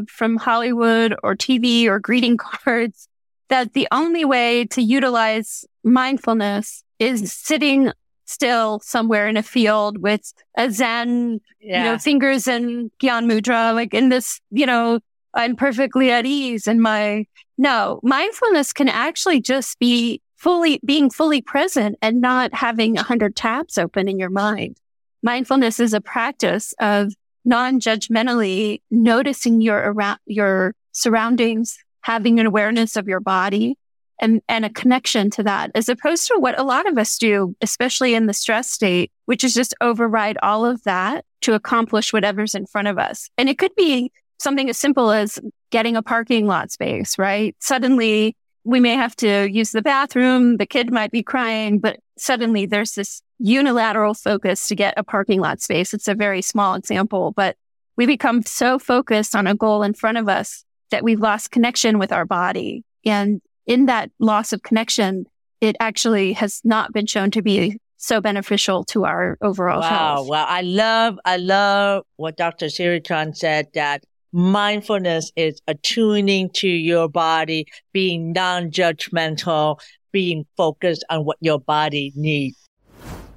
[0.08, 3.08] from Hollywood or TV or greeting cards
[3.48, 7.92] that the only way to utilize mindfulness is sitting
[8.34, 11.78] still somewhere in a field with a Zen, yeah.
[11.78, 14.98] you know, fingers in Gyan Mudra, like in this, you know,
[15.32, 21.40] I'm perfectly at ease in my, no, mindfulness can actually just be fully being fully
[21.40, 24.76] present and not having a hundred tabs open in your mind.
[25.22, 27.14] Mindfulness is a practice of
[27.46, 33.76] non-judgmentally noticing your around your surroundings, having an awareness of your body
[34.20, 37.54] and, and a connection to that, as opposed to what a lot of us do,
[37.60, 42.54] especially in the stress state, which is just override all of that to accomplish whatever's
[42.54, 43.28] in front of us.
[43.36, 45.38] And it could be something as simple as
[45.70, 47.56] getting a parking lot space, right?
[47.60, 50.56] Suddenly we may have to use the bathroom.
[50.56, 55.40] The kid might be crying, but suddenly there's this unilateral focus to get a parking
[55.40, 55.92] lot space.
[55.92, 57.56] It's a very small example, but
[57.96, 61.98] we become so focused on a goal in front of us that we've lost connection
[61.98, 62.84] with our body.
[63.04, 65.26] And in that loss of connection,
[65.60, 70.28] it actually has not been shown to be so beneficial to our overall wow, health.
[70.28, 70.44] Wow.
[70.46, 72.68] I love, I love what Dr.
[72.68, 79.80] Siri Chand said that mindfulness is attuning to your body, being non-judgmental,
[80.12, 82.68] being focused on what your body needs.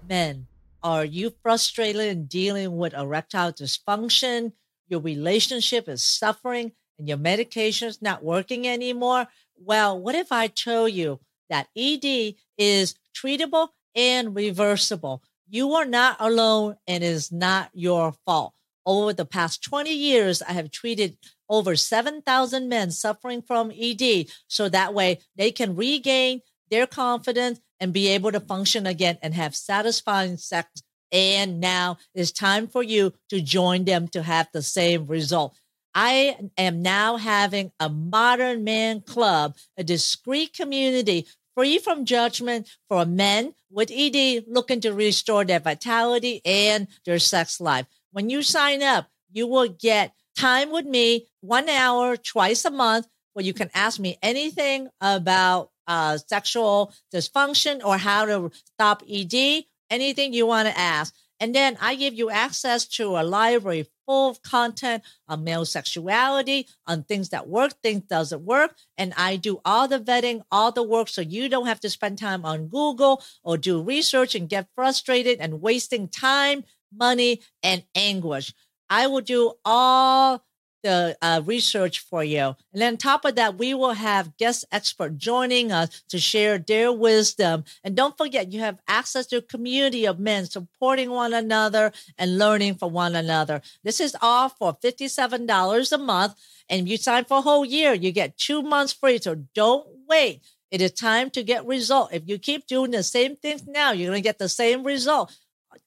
[0.10, 0.48] Men,
[0.84, 4.52] are you frustrated in dealing with erectile dysfunction?
[4.90, 9.28] Your relationship is suffering and your medication is not working anymore?
[9.60, 15.24] Well, what if I tell you that ED is treatable and reversible?
[15.50, 18.54] You are not alone and it is not your fault.
[18.86, 21.18] Over the past 20 years, I have treated
[21.50, 24.28] over 7,000 men suffering from ED.
[24.48, 29.34] So that way they can regain their confidence and be able to function again and
[29.34, 30.82] have satisfying sex.
[31.12, 35.58] And now it's time for you to join them to have the same result.
[36.00, 43.04] I am now having a modern man club, a discreet community free from judgment for
[43.04, 47.88] men with ED looking to restore their vitality and their sex life.
[48.12, 53.08] When you sign up, you will get time with me, one hour twice a month,
[53.34, 59.64] where you can ask me anything about uh, sexual dysfunction or how to stop ED,
[59.90, 61.12] anything you want to ask.
[61.40, 66.68] And then I give you access to a library full of content on male sexuality,
[66.88, 68.76] on things that work, things doesn't work.
[68.98, 71.10] And I do all the vetting, all the work.
[71.10, 75.40] So you don't have to spend time on Google or do research and get frustrated
[75.40, 76.64] and wasting time
[76.96, 78.54] money, and anguish.
[78.90, 80.44] I will do all
[80.88, 82.56] the uh, research for you.
[82.72, 86.58] And then on top of that, we will have guest expert joining us to share
[86.58, 87.66] their wisdom.
[87.84, 92.38] And don't forget, you have access to a community of men supporting one another and
[92.38, 93.62] learning from one another.
[93.84, 96.36] This is all for $57 a month.
[96.70, 99.20] And if you sign for a whole year, you get two months free.
[99.20, 100.42] So don't wait.
[100.72, 102.14] It is time to get result.
[102.14, 105.36] If you keep doing the same things now, you're going to get the same result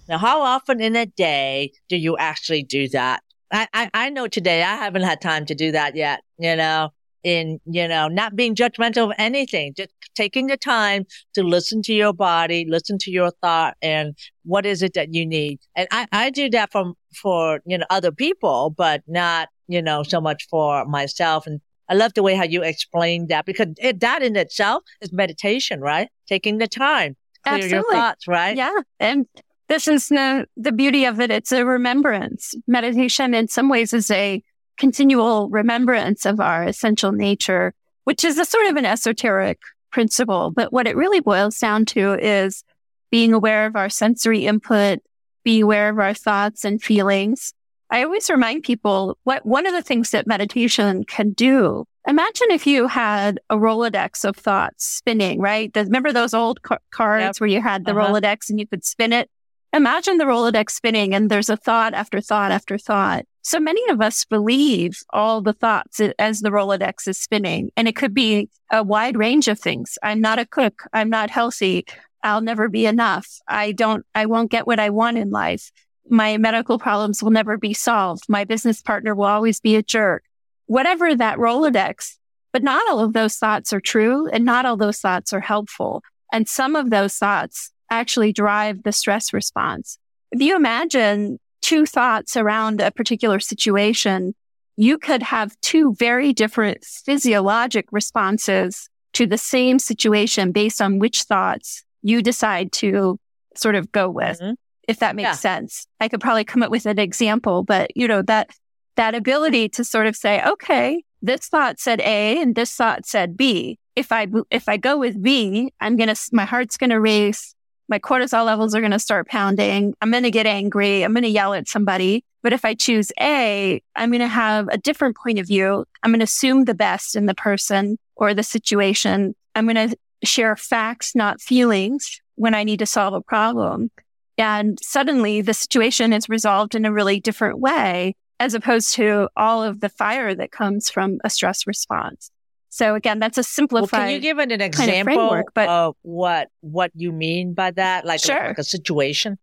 [0.09, 3.23] Now, how often in a day do you actually do that?
[3.53, 6.91] I, I, I know today I haven't had time to do that yet, you know,
[7.23, 11.93] in, you know, not being judgmental of anything, just taking the time to listen to
[11.93, 15.61] your body, listen to your thought and what is it that you need.
[15.77, 20.03] And I, I do that from, for, you know, other people, but not, you know,
[20.03, 21.47] so much for myself.
[21.47, 25.13] And I love the way how you explained that because it, that in itself is
[25.13, 26.09] meditation, right?
[26.27, 27.77] Taking the time, clear Absolutely.
[27.77, 28.57] your thoughts, right?
[28.57, 28.81] Yeah.
[29.01, 29.27] And
[29.69, 31.31] this is the, the beauty of it.
[31.31, 32.55] It's a remembrance.
[32.67, 34.43] Meditation in some ways is a
[34.79, 39.59] continual remembrance of our essential nature, which is a sort of an esoteric
[39.91, 40.51] principle.
[40.51, 42.65] But what it really boils down to is
[43.11, 45.01] being aware of our sensory input,
[45.45, 47.55] being aware of our thoughts and feelings,
[47.91, 51.87] I always remind people what one of the things that meditation can do.
[52.07, 55.71] Imagine if you had a Rolodex of thoughts spinning, right?
[55.75, 57.37] Remember those old ca- cards yep.
[57.39, 58.13] where you had the uh-huh.
[58.13, 59.31] Rolodex and you could spin it?
[59.73, 63.25] Imagine the Rolodex spinning and there's a thought after thought after thought.
[63.43, 67.71] So many of us believe all the thoughts as the Rolodex is spinning.
[67.77, 69.99] And it could be a wide range of things.
[70.03, 70.85] I'm not a cook.
[70.93, 71.87] I'm not healthy.
[72.23, 73.27] I'll never be enough.
[73.47, 75.71] I don't, I won't get what I want in life
[76.11, 78.25] my medical problems will never be solved.
[78.29, 80.25] My business partner will always be a jerk.
[80.67, 82.17] Whatever that Rolodex,
[82.53, 86.03] but not all of those thoughts are true and not all those thoughts are helpful.
[86.33, 89.99] And some of those thoughts actually drive the stress response.
[90.33, 94.35] If you imagine two thoughts around a particular situation,
[94.77, 101.23] you could have two very different physiologic responses to the same situation based on which
[101.23, 103.19] thoughts you decide to
[103.57, 104.53] sort of go with, mm-hmm.
[104.87, 105.33] if that makes yeah.
[105.33, 105.87] sense.
[106.01, 108.51] I could probably come up with an example, but you know, that,
[108.97, 113.37] that ability to sort of say, okay, this thought said A and this thought said
[113.37, 113.79] B.
[113.97, 117.55] If I, if I go with B, I'm going to, my heart's going to race.
[117.89, 119.95] My cortisol levels are going to start pounding.
[120.03, 121.03] I'm going to get angry.
[121.03, 122.25] I'm going to yell at somebody.
[122.43, 125.85] But if I choose A, I'm going to have a different point of view.
[126.03, 129.35] I'm going to assume the best in the person or the situation.
[129.55, 133.91] I'm going to share facts, not feelings when I need to solve a problem.
[134.37, 139.65] And suddenly the situation is resolved in a really different way as opposed to all
[139.65, 142.31] of the fire that comes from a stress response.
[142.69, 143.93] So again, that's a simplified.
[143.93, 147.13] Well, can you give it an example kind of, framework, but, of what what you
[147.13, 148.49] mean by that, like, sure.
[148.49, 149.39] like a situation?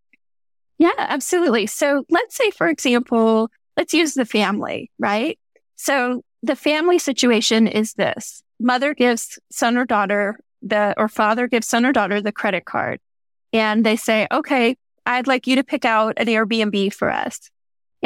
[0.78, 1.68] Yeah, absolutely.
[1.68, 5.40] So let's say, for example, let's use the family, right?
[5.76, 11.68] So the family situation is this: mother gives son or daughter the or father gives
[11.68, 13.00] son or daughter the credit card,
[13.54, 17.50] and they say, "Okay, I'd like you to pick out an Airbnb for us."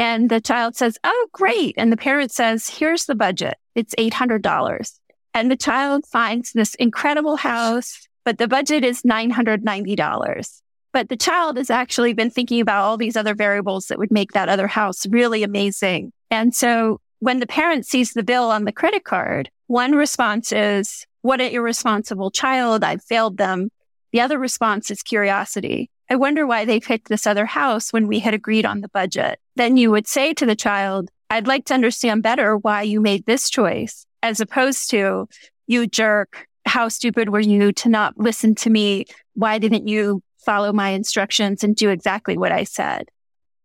[0.00, 1.74] And the child says, Oh, great.
[1.76, 3.56] And the parent says, Here's the budget.
[3.74, 5.00] It's $800.
[5.34, 10.60] And the child finds this incredible house, but the budget is $990.
[10.92, 14.32] But the child has actually been thinking about all these other variables that would make
[14.32, 16.12] that other house really amazing.
[16.30, 21.06] And so when the parent sees the bill on the credit card, one response is,
[21.22, 22.82] what an irresponsible child.
[22.82, 23.70] I've failed them.
[24.12, 25.90] The other response is curiosity.
[26.10, 29.38] I wonder why they picked this other house when we had agreed on the budget.
[29.54, 33.26] Then you would say to the child, I'd like to understand better why you made
[33.26, 35.28] this choice as opposed to
[35.66, 36.46] you jerk.
[36.66, 39.06] How stupid were you to not listen to me?
[39.34, 43.08] Why didn't you follow my instructions and do exactly what I said?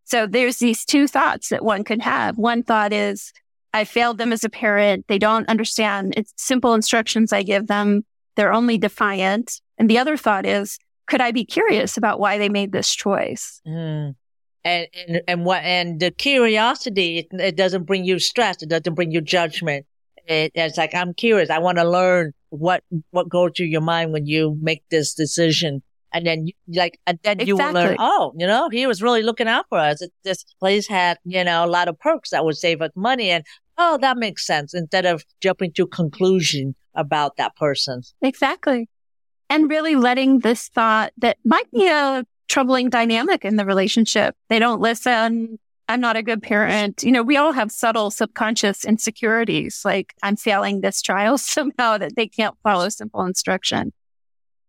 [0.06, 2.38] So there's these two thoughts that one could have.
[2.38, 3.34] One thought is,
[3.74, 5.06] I failed them as a parent.
[5.08, 6.14] They don't understand.
[6.16, 8.06] It's simple instructions I give them.
[8.36, 9.60] They're only defiant.
[9.78, 10.78] And the other thought is,
[11.08, 13.62] could I be curious about why they made this choice?
[13.68, 14.16] Mm.
[14.64, 18.64] And, and, and what, and the curiosity, it, it, doesn't bring you stress.
[18.64, 19.86] It doesn't bring you judgment.
[20.28, 21.50] It, it's like, I'm curious.
[21.50, 25.82] I want to learn what, what goes through your mind when you make this decision.
[26.14, 27.48] And then you, like, and then exactly.
[27.48, 30.02] you will learn, oh, you know, he was really looking out for us.
[30.02, 33.30] It, this place had, you know, a lot of perks that would save us money.
[33.32, 33.44] And,
[33.78, 38.02] oh, that makes sense instead of jumping to conclusion about that person.
[38.22, 38.88] Exactly
[39.50, 44.36] and really letting this thought that might be a troubling dynamic in the relationship.
[44.50, 45.60] They don't listen.
[45.88, 47.04] I'm not a good parent.
[47.04, 52.16] You know, we all have subtle subconscious insecurities, like I'm failing this child somehow that
[52.16, 53.94] they can't follow simple instruction.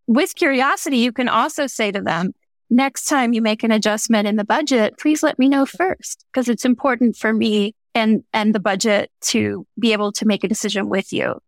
[0.06, 2.32] With curiosity, you can also say to them,
[2.70, 6.48] next time you make an adjustment in the budget, please let me know first, because
[6.48, 10.88] it's important for me and, and the budget to be able to make a decision
[10.88, 11.40] with you,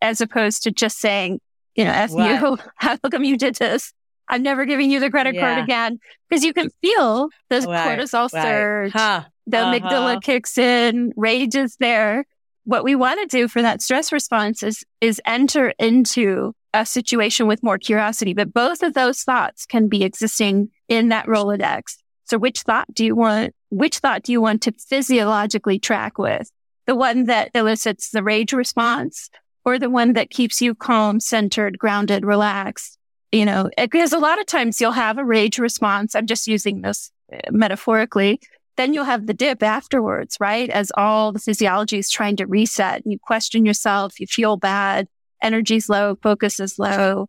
[0.00, 1.40] as opposed to just saying,
[1.74, 2.40] you know, ask right.
[2.40, 3.92] you, how come you did this?
[4.28, 5.54] I'm never giving you the credit yeah.
[5.54, 5.98] card again
[6.28, 7.98] because you can feel the right.
[7.98, 8.42] cortisol right.
[8.42, 8.92] surge.
[8.92, 9.24] Huh.
[9.46, 9.74] The uh-huh.
[9.74, 12.24] amygdala kicks in, rage is there.
[12.64, 17.46] What we want to do for that stress response is, is enter into a situation
[17.46, 18.34] with more curiosity.
[18.34, 21.96] But both of those thoughts can be existing in that Rolodex.
[22.24, 26.50] So which thought do you want, which thought do you want to physiologically track with?
[26.86, 29.30] The one that elicits the rage response
[29.64, 32.95] or the one that keeps you calm, centered, grounded, relaxed.
[33.32, 36.14] You know, because a lot of times you'll have a rage response.
[36.14, 38.40] I'm just using this uh, metaphorically.
[38.76, 40.68] Then you'll have the dip afterwards, right?
[40.70, 45.08] As all the physiology is trying to reset and you question yourself, you feel bad,
[45.42, 47.28] energy's low, focus is low.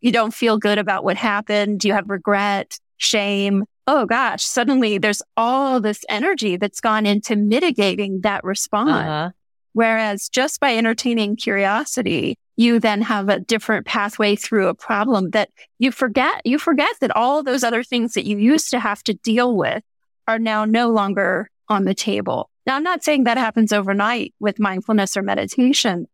[0.00, 1.84] You don't feel good about what happened.
[1.84, 3.64] You have regret, shame.
[3.86, 8.90] Oh gosh, suddenly there's all this energy that's gone into mitigating that response.
[8.90, 9.30] Uh-huh.
[9.72, 15.50] Whereas just by entertaining curiosity, you then have a different pathway through a problem that
[15.78, 16.42] you forget.
[16.44, 19.82] You forget that all those other things that you used to have to deal with
[20.28, 22.50] are now no longer on the table.
[22.66, 26.06] Now, I'm not saying that happens overnight with mindfulness or meditation,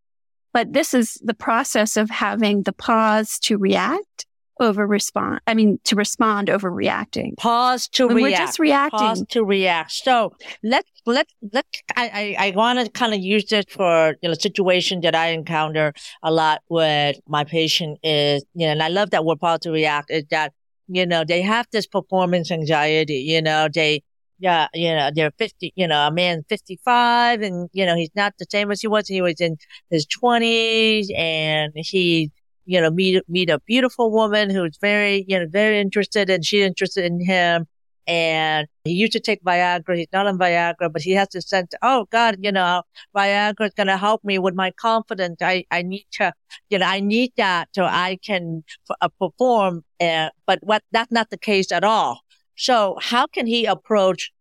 [0.52, 4.26] but this is the process of having the pause to react
[4.60, 5.40] over respond.
[5.46, 7.34] I mean, to respond over reacting.
[7.36, 8.32] Pause to when react.
[8.32, 8.98] We're just reacting.
[8.98, 9.92] Pause to react.
[9.92, 14.28] So let's let let I I, I want to kind of use this for you
[14.28, 15.92] know situation that I encounter
[16.22, 19.70] a lot with my patient is you know and I love that word pause to
[19.70, 20.52] react is that
[20.88, 23.24] you know they have this performance anxiety.
[23.26, 24.02] You know they
[24.40, 28.34] yeah, you know, they're 50, you know, a man 55 and, you know, he's not
[28.38, 29.08] the same as he was.
[29.08, 29.56] He was in
[29.90, 32.30] his 20s and he
[32.68, 36.64] you know, meet, meet a beautiful woman who's very, you know, very interested and she's
[36.64, 37.66] interested in him.
[38.08, 39.96] and he used to take Viagra.
[39.96, 42.82] He's not on Viagra, but he has to sense, oh God, you know,
[43.14, 45.42] Viagra is going to help me with my confidence.
[45.42, 46.32] I, I need to,
[46.70, 48.64] you know, I need that so I can
[49.00, 49.84] uh, perform.
[50.00, 52.20] Uh, but what, that's not the case at all.
[52.56, 54.32] So how can he approach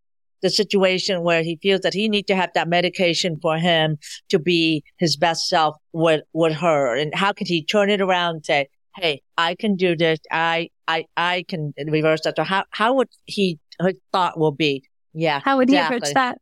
[0.41, 3.97] the situation where he feels that he needs to have that medication for him
[4.29, 6.95] to be his best self with, with her?
[6.95, 10.19] And how can he turn it around and say, Hey, I can do this.
[10.31, 12.35] I, I, I can reverse that.
[12.35, 14.83] So how, how would he, his thought will be?
[15.13, 15.39] Yeah.
[15.43, 15.97] How would exactly.
[15.97, 16.41] he approach that?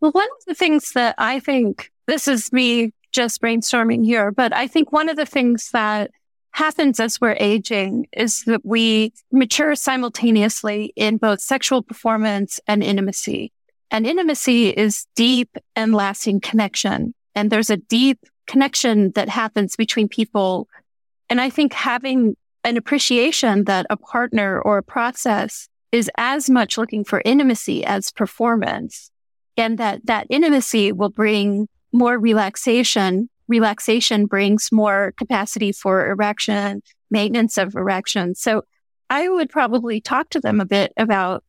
[0.00, 4.52] Well, one of the things that I think this is me just brainstorming here, but
[4.52, 6.10] I think one of the things that
[6.52, 13.52] happens as we're aging is that we mature simultaneously in both sexual performance and intimacy.
[13.90, 17.14] And intimacy is deep and lasting connection.
[17.34, 20.68] And there's a deep connection that happens between people.
[21.28, 26.78] And I think having an appreciation that a partner or a process is as much
[26.78, 29.10] looking for intimacy as performance
[29.56, 37.58] and that that intimacy will bring more relaxation relaxation brings more capacity for erection, maintenance
[37.58, 38.34] of erection.
[38.34, 38.62] So
[39.10, 41.44] I would probably talk to them a bit about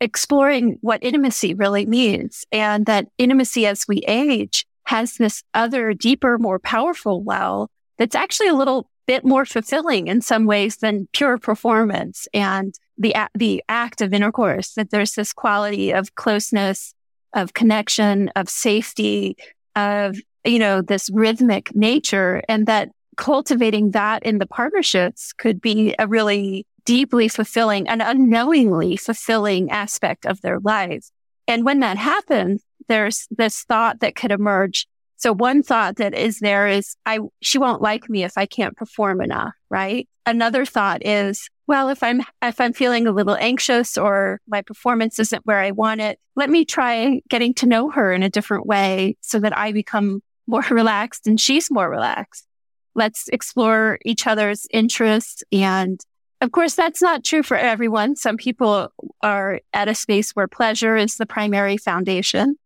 [0.00, 6.38] exploring what intimacy really means and that intimacy as we age has this other deeper,
[6.38, 11.36] more powerful well that's actually a little bit more fulfilling in some ways than pure
[11.36, 16.94] performance and the, the act of intercourse, that there's this quality of closeness,
[17.34, 19.36] of connection, of safety,
[19.76, 25.94] of you know, this rhythmic nature and that cultivating that in the partnerships could be
[25.98, 31.12] a really deeply fulfilling and unknowingly fulfilling aspect of their lives.
[31.46, 34.86] And when that happens, there's this thought that could emerge.
[35.16, 38.76] So one thought that is there is, I, she won't like me if I can't
[38.76, 40.08] perform enough, right?
[40.26, 45.20] Another thought is, well, if I'm, if I'm feeling a little anxious or my performance
[45.20, 48.66] isn't where I want it, let me try getting to know her in a different
[48.66, 52.46] way so that I become more relaxed and she's more relaxed.
[52.94, 55.42] Let's explore each other's interests.
[55.50, 56.00] And
[56.40, 58.16] of course, that's not true for everyone.
[58.16, 62.56] Some people are at a space where pleasure is the primary foundation.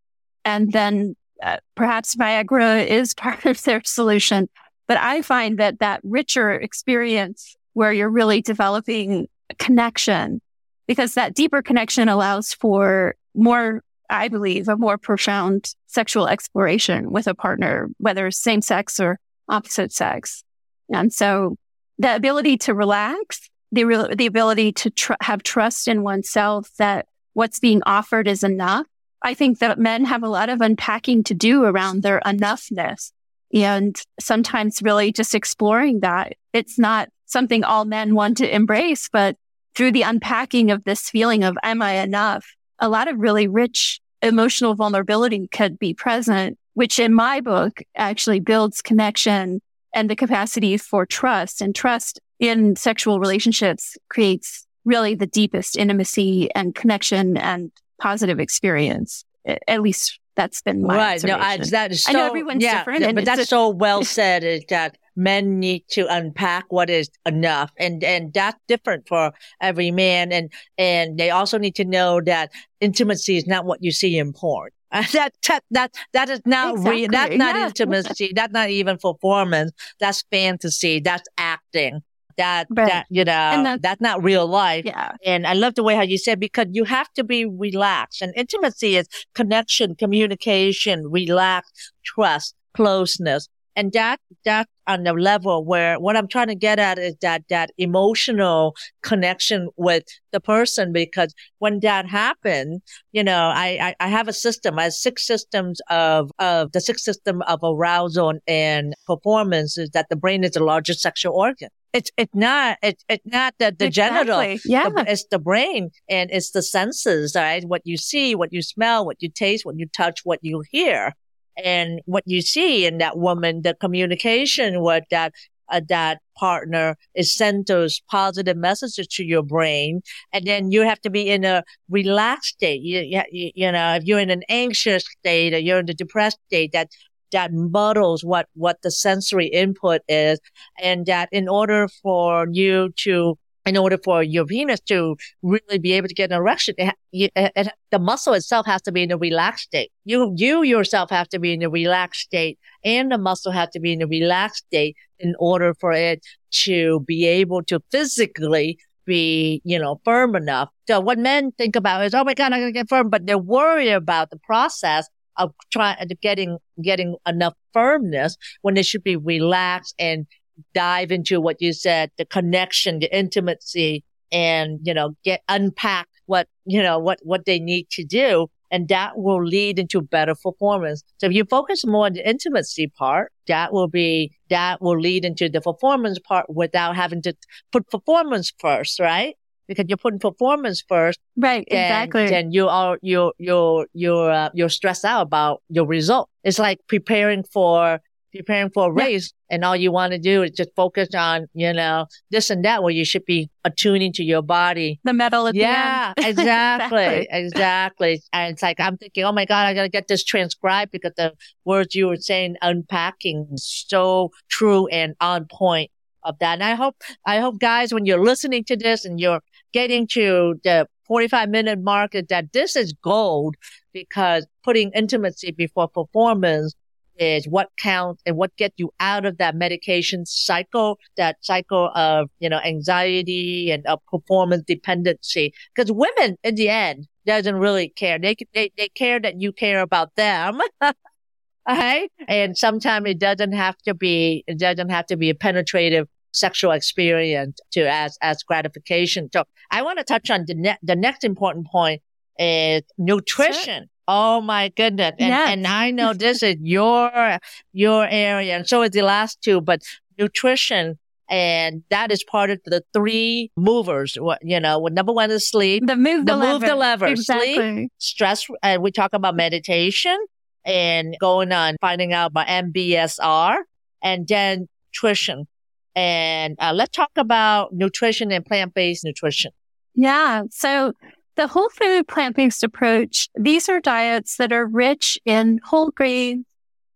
[0.45, 4.49] And then uh, perhaps Viagra is part of their solution.
[4.89, 10.41] But I find that that richer experience where you're really developing connection,
[10.87, 17.27] because that deeper connection allows for more I believe, a more profound sexual exploration with
[17.27, 19.19] a partner, whether same sex or
[19.49, 20.45] opposite sex.
[20.93, 21.57] And so
[21.99, 27.07] the ability to relax, the, re- the ability to tr- have trust in oneself that
[27.33, 28.87] what's being offered is enough.
[29.23, 33.11] I think that men have a lot of unpacking to do around their enoughness
[33.53, 36.35] and sometimes really just exploring that.
[36.53, 39.37] It's not something all men want to embrace, but
[39.75, 42.47] through the unpacking of this feeling of, am I enough?
[42.79, 48.41] a lot of really rich emotional vulnerability could be present, which in my book actually
[48.41, 49.61] builds connection
[49.95, 56.51] and the capacity for trust and trust in sexual relationships creates really the deepest intimacy
[56.55, 59.25] and connection and positive experience.
[59.67, 61.25] At least that's been my right.
[61.25, 64.45] No, I, that is so, I know everyone's yeah, different, but that's so well said.
[64.45, 69.91] Is that men need to unpack what is enough, and and that's different for every
[69.91, 74.19] man, and and they also need to know that intimacy is not what you see
[74.19, 74.71] in porn.
[75.13, 77.01] that, that that that is not exactly.
[77.01, 77.11] real.
[77.11, 77.67] That's not yeah.
[77.67, 78.33] intimacy.
[78.35, 79.73] That's not even performance.
[80.01, 81.01] That's fantasy.
[81.01, 82.03] That's acting
[82.37, 82.89] that right.
[82.89, 84.85] that you know that's, that's, not real life.
[84.85, 85.13] Yeah.
[85.25, 88.23] And I love the way how you said because you have to be relaxed.
[88.23, 93.49] And intimacy is connection, communication, relaxed, trust, closeness.
[93.77, 97.43] And that, that on the level where what I'm trying to get at is that,
[97.51, 100.93] that emotional connection with the person.
[100.93, 102.81] Because when that happens,
[103.13, 106.81] you know, I, I, I have a system, I have six systems of, of the
[106.81, 111.69] six system of arousal and performance is that the brain is the largest sexual organ.
[111.93, 114.27] It's it's not it's it's not the, the exactly.
[114.27, 114.61] genital.
[114.67, 114.91] Yeah.
[114.91, 117.65] The, it's the brain and it's the senses, right?
[117.65, 121.15] What you see, what you smell, what you taste, what you touch, what you hear.
[121.63, 125.33] And what you see in that woman, the communication with that
[125.69, 130.01] uh, that partner is send those positive messages to your brain.
[130.33, 132.83] And then you have to be in a relaxed state.
[132.83, 136.39] You, you, you know, if you're in an anxious state or you're in a depressed
[136.47, 136.91] state, that
[137.33, 140.39] that muddles what, what the sensory input is.
[140.81, 143.37] And that in order for you to,
[143.67, 147.33] in order for your penis to really be able to get an erection, it, it,
[147.35, 149.91] it, the muscle itself has to be in a relaxed state.
[150.05, 153.81] You, you yourself have to be in a relaxed state and the muscle has to
[153.81, 159.61] be in a relaxed state in order for it to be able to physically be,
[159.65, 160.69] you know, firm enough.
[160.87, 163.27] So what men think about is, oh my God, I'm going to get firm, but
[163.27, 169.03] they're worried about the process of trying, to getting, getting enough firmness when they should
[169.03, 170.27] be relaxed and
[170.75, 176.49] dive into what you said, the connection, the intimacy and, you know, get unpack what,
[176.65, 178.49] you know, what, what they need to do.
[178.71, 181.05] And that will lead into better performance.
[181.19, 185.25] So if you focus more on the intimacy part, that will be, that will lead
[185.25, 187.37] into the performance part without having to
[187.71, 189.37] put performance first, right?
[189.69, 191.21] Because you're putting performance first.
[191.37, 191.65] Right.
[191.71, 192.29] Then, exactly.
[192.29, 196.29] Then you are, you're, you're, you're, uh, you're stressed out about your result.
[196.43, 198.01] It's like preparing for
[198.37, 199.57] preparing for a race yeah.
[199.57, 202.83] and all you want to do is just focus on, you know, this and that
[202.83, 205.01] where you should be attuning to your body.
[205.05, 206.39] The medal at yeah, the end.
[206.39, 207.87] exactly, exactly.
[207.97, 208.23] Exactly.
[208.33, 211.13] And it's like, I'm thinking, oh my God, I got to get this transcribed because
[211.17, 211.35] the
[211.65, 215.91] words you were saying, unpacking, so true and on point
[216.23, 216.55] of that.
[216.55, 219.41] And I hope, I hope guys, when you're listening to this and you're
[219.73, 223.57] getting to the 45 minute mark, that this is gold
[223.93, 226.75] because putting intimacy before performance
[227.19, 232.31] is what counts and what gets you out of that medication cycle, that cycle of,
[232.39, 235.53] you know, anxiety and of performance dependency.
[235.75, 238.19] Because women in the end doesn't really care.
[238.19, 240.61] They, they, they care that you care about them.
[241.69, 242.09] okay.
[242.29, 246.73] And sometimes it doesn't have to be, it doesn't have to be a penetrative sexual
[246.73, 249.29] experience to as, as gratification.
[249.33, 252.03] So I want to touch on the, ne- the next important point
[252.39, 253.83] is nutrition.
[253.83, 253.91] Sure.
[254.09, 255.15] Oh my goodness.
[255.19, 255.49] And, yes.
[255.51, 257.39] and I know this is your,
[257.73, 259.83] your area and so is the last two, but
[260.19, 260.99] nutrition
[261.29, 264.17] and that is part of the three movers.
[264.43, 265.87] You know, number one is sleep.
[265.87, 266.53] The move the, the lever.
[266.53, 267.07] move the lever.
[267.07, 267.55] Exactly.
[267.55, 268.47] Sleep, stress.
[268.63, 270.17] And we talk about meditation
[270.65, 273.57] and going on finding out about MBSR
[274.03, 275.47] and then nutrition.
[275.95, 279.51] And uh, let's talk about nutrition and plant based nutrition.
[279.95, 280.43] Yeah.
[280.51, 280.93] So
[281.37, 286.45] the whole food plant based approach, these are diets that are rich in whole grains,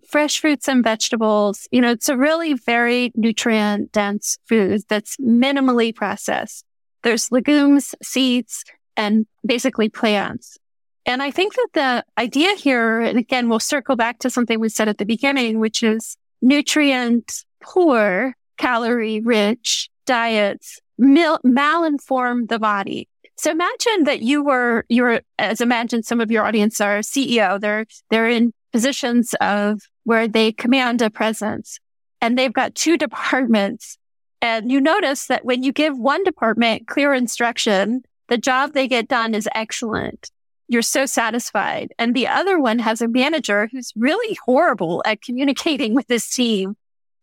[0.08, 1.68] fresh fruits and vegetables.
[1.70, 6.64] You know, it's a really very nutrient dense food that's minimally processed.
[7.02, 8.64] There's legumes, seeds,
[8.96, 10.58] and basically plants.
[11.06, 14.68] And I think that the idea here, and again, we'll circle back to something we
[14.68, 23.08] said at the beginning, which is nutrient poor, calorie rich diets mal- malinform the body.
[23.40, 27.58] So imagine that you were, you're, as imagine some of your audience are CEO.
[27.58, 31.78] They're, they're in positions of where they command a presence
[32.20, 33.96] and they've got two departments.
[34.42, 39.08] And you notice that when you give one department clear instruction, the job they get
[39.08, 40.30] done is excellent.
[40.68, 41.94] You're so satisfied.
[41.98, 46.76] And the other one has a manager who's really horrible at communicating with his team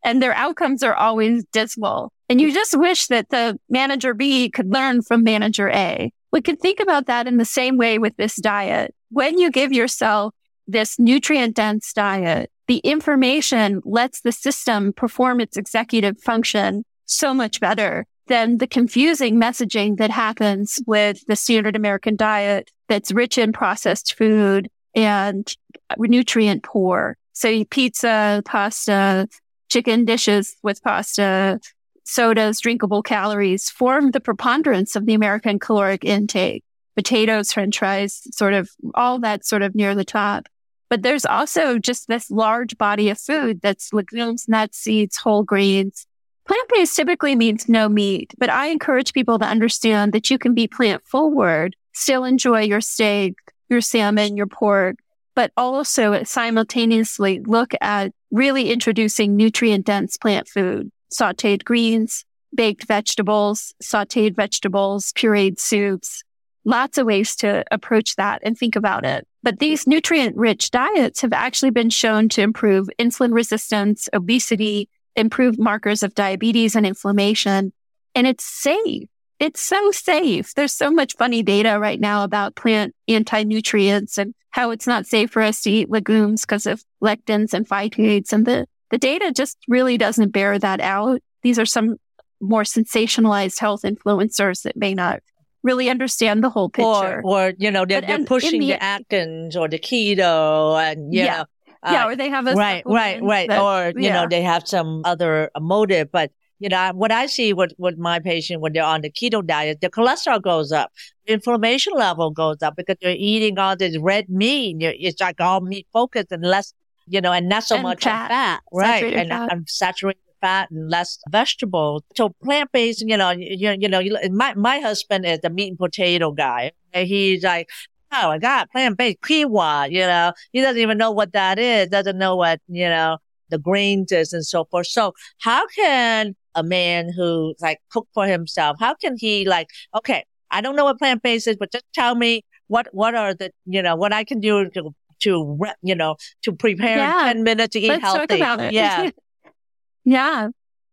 [0.03, 2.11] and their outcomes are always dismal.
[2.29, 6.11] And you just wish that the manager B could learn from manager A.
[6.31, 8.93] We could think about that in the same way with this diet.
[9.09, 10.33] When you give yourself
[10.67, 17.61] this nutrient dense diet, the information lets the system perform its executive function so much
[17.61, 23.53] better than the confusing messaging that happens with the standard American diet that's rich in
[23.53, 25.55] processed food and
[25.97, 27.15] nutrient poor.
[27.31, 29.29] So pizza, pasta,
[29.69, 31.59] chicken dishes with pasta,
[32.07, 36.63] sodas, drinkable calories form the preponderance of the American caloric intake.
[36.95, 40.47] Potatoes, french fries, sort of all that sort of near the top.
[40.89, 46.07] But there's also just this large body of food that's legumes, nuts, seeds, whole grains.
[46.47, 50.67] Plant-based typically means no meat, but I encourage people to understand that you can be
[50.67, 53.35] plant forward, still enjoy your steak,
[53.69, 54.95] your salmon, your pork,
[55.35, 63.73] but also simultaneously look at really introducing nutrient dense plant food, sauteed greens, baked vegetables,
[63.83, 66.23] sauteed vegetables, pureed soups,
[66.65, 69.27] lots of ways to approach that and think about it.
[69.43, 75.57] But these nutrient rich diets have actually been shown to improve insulin resistance, obesity, improve
[75.57, 77.71] markers of diabetes and inflammation.
[78.13, 79.07] And it's safe.
[79.39, 80.53] It's so safe.
[80.55, 85.29] There's so much funny data right now about plant anti-nutrients and how it's not safe
[85.29, 88.33] for us to eat legumes because of lectins and phytates.
[88.33, 91.21] And the, the data just really doesn't bear that out.
[91.43, 91.97] These are some
[92.39, 95.21] more sensationalized health influencers that may not
[95.63, 97.21] really understand the whole picture.
[97.23, 101.23] Or, or you know, they're, they're pushing the, the, Atkins or the keto and, you
[101.23, 101.37] yeah.
[101.37, 101.45] know.
[101.83, 104.13] Uh, yeah, or they have a right, right, right, that, or you yeah.
[104.13, 106.11] know they have some other motive.
[106.11, 109.45] But you know, what I see with, with my patient when they're on the keto
[109.45, 110.91] diet, the cholesterol goes up,
[111.27, 114.77] inflammation level goes up because they're eating all this red meat.
[114.79, 116.73] It's like all meat focused and less,
[117.07, 119.13] you know, and not so and much fat, fat, right?
[119.13, 119.51] And fat.
[119.51, 122.03] I'm saturated fat and less vegetables.
[122.15, 124.01] So plant based, you know, you, you know,
[124.31, 126.71] my, my husband is the meat and potato guy.
[126.93, 127.69] And He's like,
[128.11, 131.89] oh my God, plant based quinoa, you know, he doesn't even know what that is,
[131.89, 133.17] doesn't know what, you know,
[133.49, 134.87] the grains is and so forth.
[134.87, 140.23] So how can a man who like cook for himself, how can he like, okay,
[140.51, 143.51] I don't know what plant based is, but just tell me what, what are the,
[143.65, 147.33] you know, what I can do to, to, you know, to prepare yeah.
[147.33, 148.27] 10 minutes to eat Let's healthy.
[148.27, 148.73] Talk about it.
[148.73, 149.09] Yeah.
[150.03, 150.49] yeah.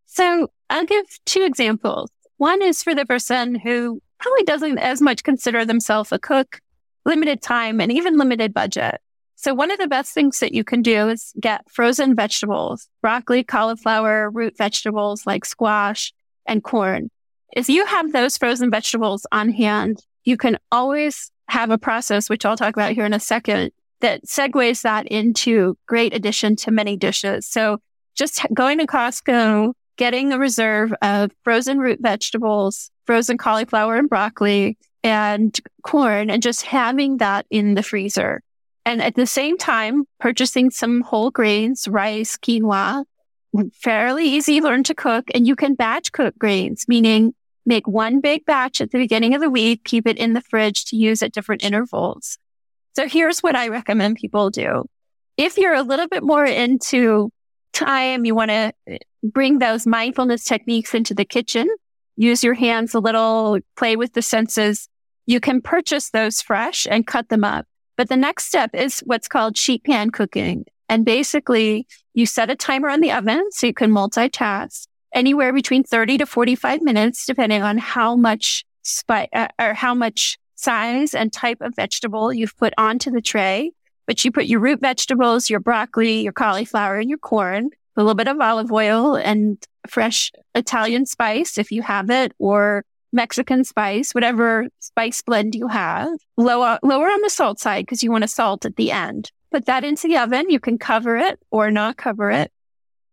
[0.07, 2.11] So I'll give two examples.
[2.37, 6.61] One is for the person who probably doesn't as much consider themselves a cook,
[7.05, 9.01] limited time and even limited budget.
[9.37, 13.45] So one of the best things that you can do is get frozen vegetables, broccoli,
[13.45, 16.13] cauliflower, root vegetables like squash
[16.47, 17.11] and corn.
[17.55, 22.45] If you have those frozen vegetables on hand, you can always have a process, which
[22.45, 23.71] I'll talk about here in a second,
[24.01, 27.47] that segues that into great addition to many dishes.
[27.47, 27.81] So
[28.15, 34.77] just going to Costco, getting a reserve of frozen root vegetables, frozen cauliflower and broccoli
[35.03, 38.43] and corn and just having that in the freezer.
[38.87, 43.05] And at the same time, purchasing some whole grains, rice, quinoa,
[43.73, 45.31] fairly easy learn to cook.
[45.35, 47.35] And you can batch cook grains, meaning
[47.67, 50.85] make one big batch at the beginning of the week, keep it in the fridge
[50.87, 52.39] to use at different intervals.
[52.97, 54.85] So here's what I recommend people do.
[55.37, 57.31] If you're a little bit more into
[57.73, 58.73] time, you want to
[59.23, 61.69] bring those mindfulness techniques into the kitchen,
[62.17, 64.89] use your hands a little, play with the senses.
[65.27, 67.67] You can purchase those fresh and cut them up.
[67.97, 70.65] But the next step is what's called sheet pan cooking.
[70.89, 75.83] And basically you set a timer on the oven so you can multitask anywhere between
[75.83, 81.33] 30 to 45 minutes, depending on how much spice uh, or how much size and
[81.33, 83.73] type of vegetable you've put onto the tray.
[84.07, 88.15] But you put your root vegetables, your broccoli, your cauliflower and your corn, a little
[88.15, 94.15] bit of olive oil and fresh Italian spice if you have it, or Mexican spice,
[94.15, 96.09] whatever spice blend you have.
[96.37, 99.31] Lower, lower on the salt side because you want to salt at the end.
[99.53, 100.51] Put that into the oven.
[100.51, 102.51] You can cover it or not cover it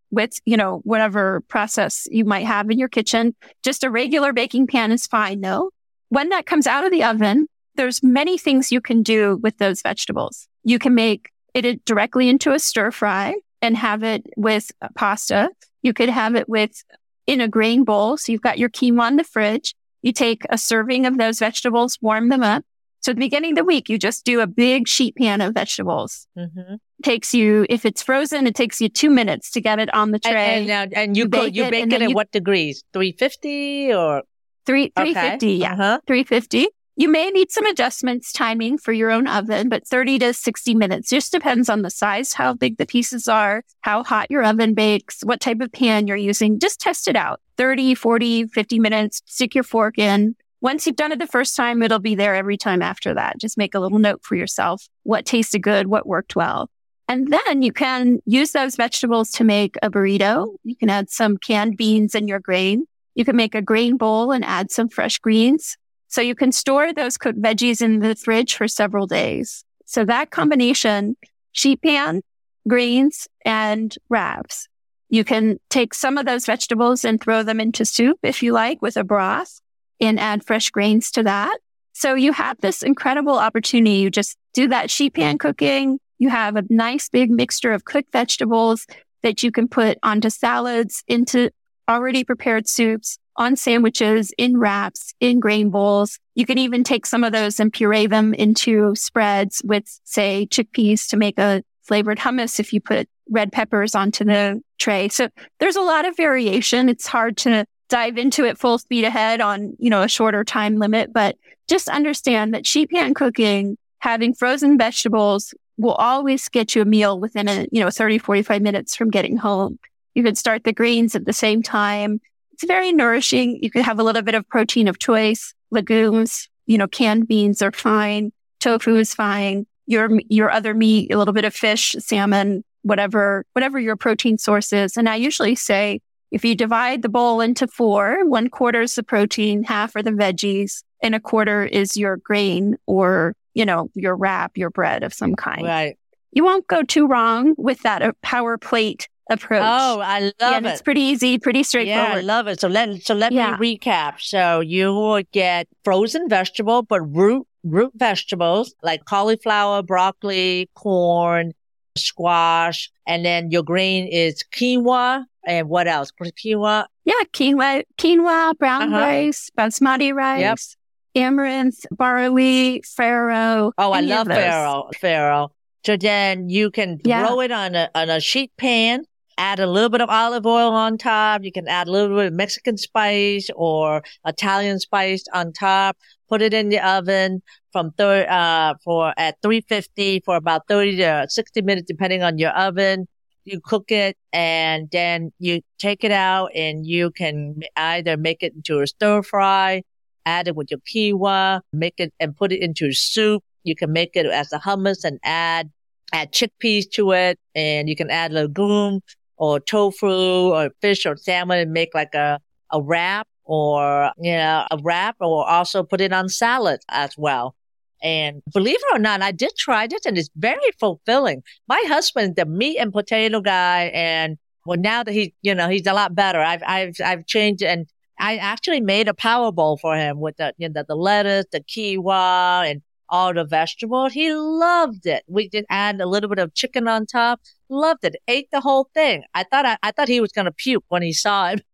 [0.09, 3.35] with, you know, whatever process you might have in your kitchen.
[3.63, 5.39] Just a regular baking pan is fine.
[5.39, 5.69] No.
[6.11, 9.81] When that comes out of the oven, there's many things you can do with those
[9.81, 10.49] vegetables.
[10.61, 15.49] You can make it directly into a stir fry and have it with pasta.
[15.81, 16.83] You could have it with
[17.27, 18.17] in a grain bowl.
[18.17, 19.73] So you've got your quinoa in the fridge.
[20.01, 22.65] You take a serving of those vegetables, warm them up.
[22.99, 25.53] So at the beginning of the week, you just do a big sheet pan of
[25.53, 26.27] vegetables.
[26.37, 26.75] Mm-hmm.
[27.03, 30.19] Takes you, if it's frozen, it takes you two minutes to get it on the
[30.19, 30.63] tray.
[30.63, 32.83] And, and, and you, you bake, you bake it, it at you, what degrees?
[32.91, 34.23] 350 or?
[34.65, 35.55] Three, 350, okay.
[35.55, 35.73] yeah.
[35.73, 35.99] Uh-huh.
[36.07, 36.67] 350.
[36.97, 41.09] You may need some adjustments timing for your own oven, but 30 to 60 minutes
[41.09, 45.21] just depends on the size, how big the pieces are, how hot your oven bakes,
[45.23, 46.59] what type of pan you're using.
[46.59, 47.39] Just test it out.
[47.57, 50.35] 30, 40, 50 minutes, stick your fork in.
[50.59, 53.39] Once you've done it the first time, it'll be there every time after that.
[53.39, 54.87] Just make a little note for yourself.
[55.03, 55.87] What tasted good?
[55.87, 56.69] What worked well?
[57.07, 60.55] And then you can use those vegetables to make a burrito.
[60.63, 62.85] You can add some canned beans in your grain.
[63.15, 65.77] You can make a grain bowl and add some fresh greens.
[66.07, 69.63] So you can store those cooked veggies in the fridge for several days.
[69.85, 71.15] So that combination,
[71.51, 72.21] sheet pan,
[72.67, 74.67] greens, and wraps.
[75.09, 78.81] You can take some of those vegetables and throw them into soup if you like
[78.81, 79.59] with a broth
[79.99, 81.57] and add fresh grains to that.
[81.93, 83.97] So you have this incredible opportunity.
[83.97, 85.99] You just do that sheet pan cooking.
[86.17, 88.87] You have a nice big mixture of cooked vegetables
[89.23, 91.51] that you can put onto salads, into
[91.91, 96.19] already prepared soups, on sandwiches, in wraps, in grain bowls.
[96.35, 101.09] You can even take some of those and puree them into spreads with, say, chickpeas
[101.09, 105.09] to make a flavored hummus if you put red peppers onto the tray.
[105.09, 105.29] So
[105.59, 106.89] there's a lot of variation.
[106.89, 110.77] It's hard to dive into it full speed ahead on, you know, a shorter time
[110.77, 111.35] limit, but
[111.67, 117.19] just understand that sheet pan cooking, having frozen vegetables will always get you a meal
[117.19, 119.79] within a, you know, 30, 45 minutes from getting home.
[120.13, 122.19] You could start the greens at the same time.
[122.53, 123.59] It's very nourishing.
[123.61, 127.61] You could have a little bit of protein of choice, legumes, you know, canned beans
[127.61, 128.31] are fine.
[128.59, 129.65] Tofu is fine.
[129.87, 134.71] Your, your other meat, a little bit of fish, salmon, whatever, whatever your protein source
[134.71, 134.95] is.
[134.95, 139.03] And I usually say, if you divide the bowl into four, one quarter is the
[139.03, 144.15] protein, half are the veggies, and a quarter is your grain or, you know, your
[144.15, 145.65] wrap, your bread of some kind.
[145.65, 145.97] Right.
[146.31, 149.63] You won't go too wrong with that uh, power plate approach.
[149.63, 150.65] Oh, I love yeah, it.
[150.65, 152.09] It's pretty easy, pretty straightforward.
[152.11, 152.59] Yeah, I love it.
[152.59, 153.57] So let so let yeah.
[153.57, 154.19] me recap.
[154.19, 161.53] So you will get frozen vegetable, but root root vegetables like cauliflower, broccoli, corn,
[161.97, 166.11] squash, and then your grain is quinoa, and what else?
[166.11, 166.85] Quinoa.
[167.05, 168.99] Yeah, quinoa, quinoa, brown Uh-huh.
[168.99, 170.75] rice, basmati rice,
[171.15, 173.71] amaranth, barley, farro.
[173.77, 174.91] Oh, I love farro.
[175.01, 175.49] Farro.
[175.83, 177.25] So then you can Yeah.
[177.25, 179.03] throw it on a on a sheet pan.
[179.37, 181.43] Add a little bit of olive oil on top.
[181.43, 185.97] You can add a little bit of Mexican spice or Italian spice on top.
[186.29, 191.25] Put it in the oven from thir- uh for at 350 for about 30 to
[191.29, 193.07] 60 minutes, depending on your oven.
[193.43, 198.53] You cook it and then you take it out and you can either make it
[198.53, 199.81] into a stir fry,
[200.25, 203.43] add it with your quinoa, make it and put it into soup.
[203.63, 205.71] You can make it as a hummus and add,
[206.13, 209.01] add chickpeas to it and you can add legume
[209.41, 212.39] or tofu or fish or salmon and make like a,
[212.71, 217.55] a wrap or, you know, a wrap or also put it on salad as well.
[218.03, 221.41] And believe it or not, I did try this and it's very fulfilling.
[221.67, 224.37] My husband, the meat and potato guy, and
[224.67, 226.39] well, now that he, you know, he's a lot better.
[226.39, 227.87] I've, I've, I've changed and
[228.19, 231.61] I actually made a power bowl for him with the, you know, the lettuce, the
[231.61, 234.13] quinoa and all the vegetables.
[234.13, 235.23] He loved it.
[235.27, 237.41] We did add a little bit of chicken on top.
[237.71, 238.17] Loved it.
[238.27, 239.23] Ate the whole thing.
[239.33, 241.65] I thought, I, I thought he was going to puke when he saw it.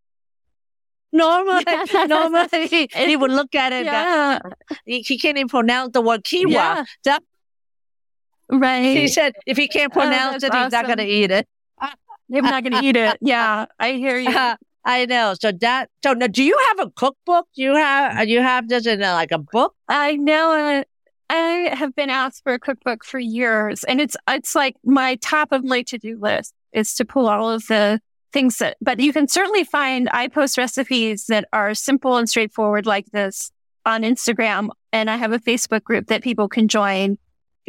[1.12, 1.64] Normally,
[2.08, 3.88] normally he, he would look at it.
[3.88, 4.40] Uh, yeah,
[4.86, 6.52] He, he can't even pronounce the word quinoa.
[6.52, 6.86] Yeah.
[7.06, 7.24] That-
[8.50, 8.82] right.
[8.84, 11.48] he said if he can't Oh, pronounce that's it, he's not going to eat it.
[11.82, 13.18] I'm not going to eat it.
[13.22, 14.38] Yeah, I hear you.
[14.84, 15.34] I know.
[15.40, 15.90] So that.
[16.04, 17.48] So now, do you have a cookbook?
[17.56, 18.20] Do you have?
[18.20, 19.76] Uh, you have this in a, like a book?
[19.88, 20.52] I know.
[20.52, 20.84] Uh,
[21.30, 25.52] I have been asked for a cookbook for years, and it's it's like my top
[25.52, 28.00] of my to do list is to pull all of the
[28.32, 28.78] things that.
[28.82, 30.10] But you can certainly find.
[30.12, 33.52] I post recipes that are simple and straightforward like this
[33.86, 37.18] on Instagram, and I have a Facebook group that people can join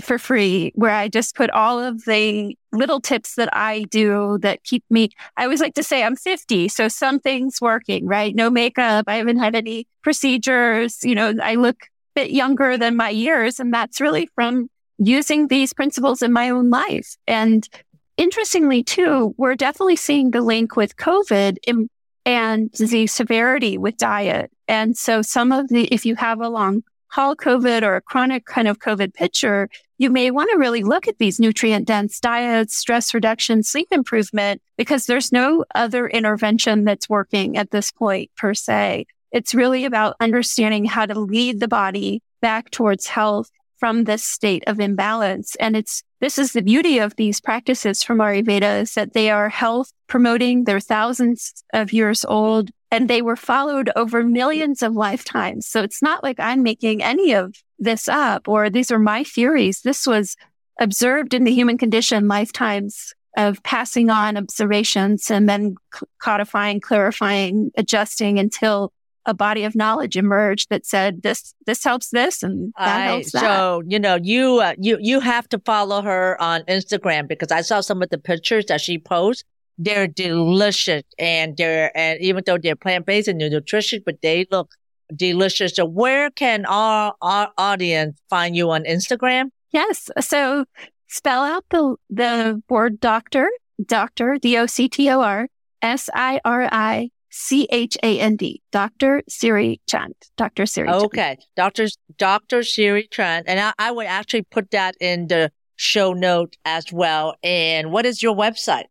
[0.03, 4.63] for free, where I just put all of the little tips that I do that
[4.63, 5.11] keep me.
[5.37, 8.35] I always like to say I'm 50, so something's working, right?
[8.35, 9.07] No makeup.
[9.09, 11.03] I haven't had any procedures.
[11.03, 11.89] You know, I look
[12.19, 16.69] bit younger than my years, and that's really from using these principles in my own
[16.71, 17.17] life.
[17.27, 17.69] And
[18.17, 21.89] interestingly, too, we're definitely seeing the link with COVID in,
[22.25, 24.51] and the severity with diet.
[24.67, 28.45] And so some of the, if you have a long haul COVID or a chronic
[28.45, 32.77] kind of COVID picture, you may want to really look at these nutrient dense diets,
[32.77, 38.55] stress reduction, sleep improvement, because there's no other intervention that's working at this point per
[38.55, 39.07] se.
[39.33, 44.65] It's really about understanding how to lead the body back towards health from this state
[44.67, 45.55] of imbalance.
[45.57, 49.49] And it's, this is the beauty of these practices from Ayurveda is that they are
[49.49, 50.65] health promoting.
[50.65, 55.67] They're thousands of years old and they were followed over millions of lifetimes.
[55.67, 59.83] So it's not like I'm making any of this up or these are my theories.
[59.83, 60.37] This was
[60.81, 65.77] observed in the human condition lifetimes of passing on observations and then
[66.21, 68.93] codifying, clarifying, adjusting until
[69.29, 73.33] a body of knowledge emerged that said this this helps this and that I, helps
[73.33, 73.43] that.
[73.43, 77.61] so you know you uh, you you have to follow her on Instagram because I
[77.61, 79.45] saw some of the pictures that she posts.
[79.77, 84.47] They're delicious and they're and even though they're plant based and they're nutritious, but they
[84.51, 84.75] look
[85.15, 85.77] delicious.
[85.77, 89.51] So where can our our audience find you on Instagram?
[89.71, 90.11] Yes.
[90.21, 90.65] So
[91.07, 93.51] spell out the the word doctor,
[93.85, 95.49] doctor, D O C T O R
[95.83, 97.11] S I R I
[97.41, 99.23] C H A N D, Dr.
[99.29, 100.15] Siri Chand.
[100.37, 100.67] Dr.
[100.67, 101.03] Siri Chand.
[101.05, 101.87] Okay, Doctor
[102.19, 106.93] Doctor Siri Trent, and I, I would actually put that in the show note as
[106.93, 107.37] well.
[107.45, 108.87] And what is your website?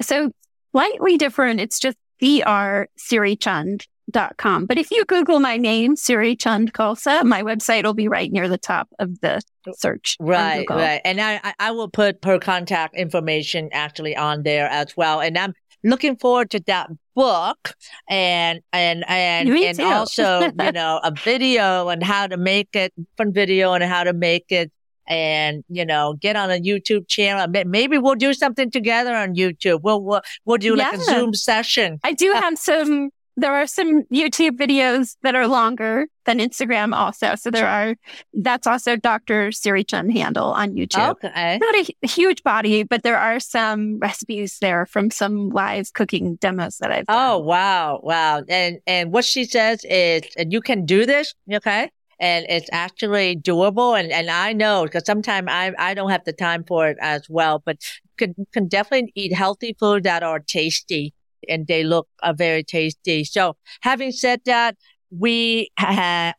[0.00, 0.30] So
[0.72, 1.60] slightly different.
[1.60, 4.66] It's just drsirichand.com.
[4.66, 8.48] But if you Google my name, Siri Chand Khalsa, my website will be right near
[8.48, 9.40] the top of the
[9.74, 10.16] search.
[10.18, 11.00] Right, right.
[11.04, 15.20] And I, I- I will put her contact information actually on there as well.
[15.20, 17.74] And I'm looking forward to that book
[18.08, 19.84] and and and Me and too.
[19.84, 24.12] also you know a video and how to make it fun video and how to
[24.12, 24.70] make it
[25.10, 27.46] and you know get on a YouTube channel.
[27.66, 29.80] Maybe we'll do something together on YouTube.
[29.82, 31.98] We'll we'll, we'll do like a Zoom session.
[32.04, 33.10] I do have some,
[33.40, 37.34] there are some YouTube videos that are longer than Instagram also.
[37.34, 37.96] So there are,
[38.34, 39.50] that's also Dr.
[39.52, 41.10] Siri Chand handle on YouTube.
[41.24, 41.58] Okay.
[41.58, 46.78] Not a, huge body, but there are some recipes there from some live cooking demos
[46.78, 47.30] that I've oh, done.
[47.30, 48.42] Oh wow, wow.
[48.48, 51.90] And and what she says is and you can do this, okay?
[52.18, 56.32] And it's actually doable and, and I know because sometimes I I don't have the
[56.32, 57.78] time for it as well, but
[58.18, 61.14] can can definitely eat healthy food that are tasty
[61.50, 63.24] and they look uh, very tasty.
[63.24, 64.76] So having said that,
[65.10, 65.70] we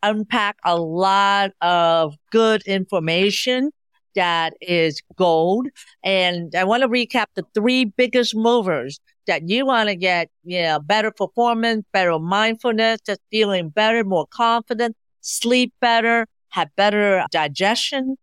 [0.01, 3.71] unpack a lot of good information
[4.15, 5.67] that is gold.
[6.03, 10.61] And I want to recap the three biggest movers that you want to get, you
[10.61, 18.17] know, better performance, better mindfulness, just feeling better, more confident, sleep better, have better digestion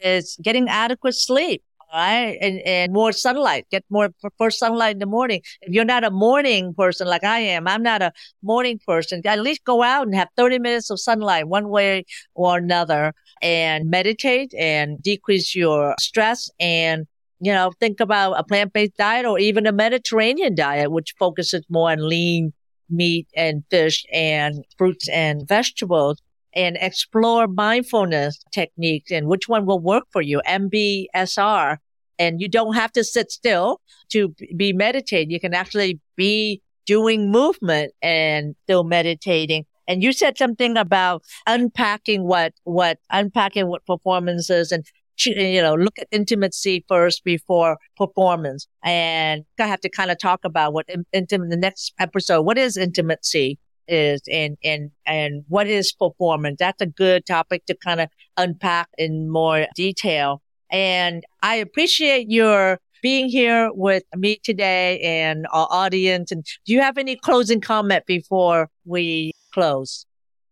[0.00, 1.62] is getting adequate sleep.
[1.92, 2.36] Right.
[2.42, 5.40] And, and more sunlight, get more first sunlight in the morning.
[5.62, 8.12] If you're not a morning person like I am, I'm not a
[8.42, 9.22] morning person.
[9.24, 13.88] At least go out and have 30 minutes of sunlight one way or another and
[13.88, 17.06] meditate and decrease your stress and
[17.40, 21.90] you know, think about a plant-based diet or even a Mediterranean diet, which focuses more
[21.90, 22.52] on lean
[22.90, 26.20] meat and fish and fruits and vegetables
[26.58, 30.42] and explore mindfulness techniques and which one will work for you.
[30.44, 31.78] MBSR.
[32.18, 33.80] And you don't have to sit still
[34.10, 35.30] to be meditating.
[35.30, 39.66] You can actually be doing movement and still meditating.
[39.86, 44.84] And you said something about unpacking what, what, unpacking what performances and
[45.24, 48.66] you know, look at intimacy first before performance.
[48.84, 52.76] And I have to kind of talk about what intimate, the next episode, what is
[52.76, 53.58] intimacy
[53.88, 56.56] is and, and, and what is performance?
[56.58, 60.42] That's a good topic to kind of unpack in more detail.
[60.70, 66.32] And I appreciate your being here with me today and our audience.
[66.32, 70.04] And do you have any closing comment before we close?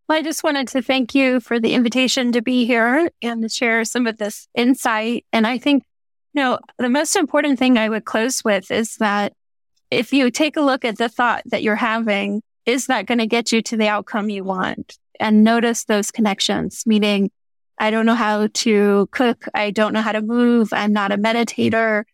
[0.09, 3.49] Well, I just wanted to thank you for the invitation to be here and to
[3.49, 5.24] share some of this insight.
[5.32, 5.82] And I think,
[6.32, 9.32] you know, the most important thing I would close with is that
[9.91, 13.26] if you take a look at the thought that you're having, is that going to
[13.26, 14.98] get you to the outcome you want?
[15.18, 17.30] And notice those connections, meaning,
[17.78, 19.46] I don't know how to cook.
[19.54, 20.72] I don't know how to move.
[20.72, 22.04] I'm not a meditator.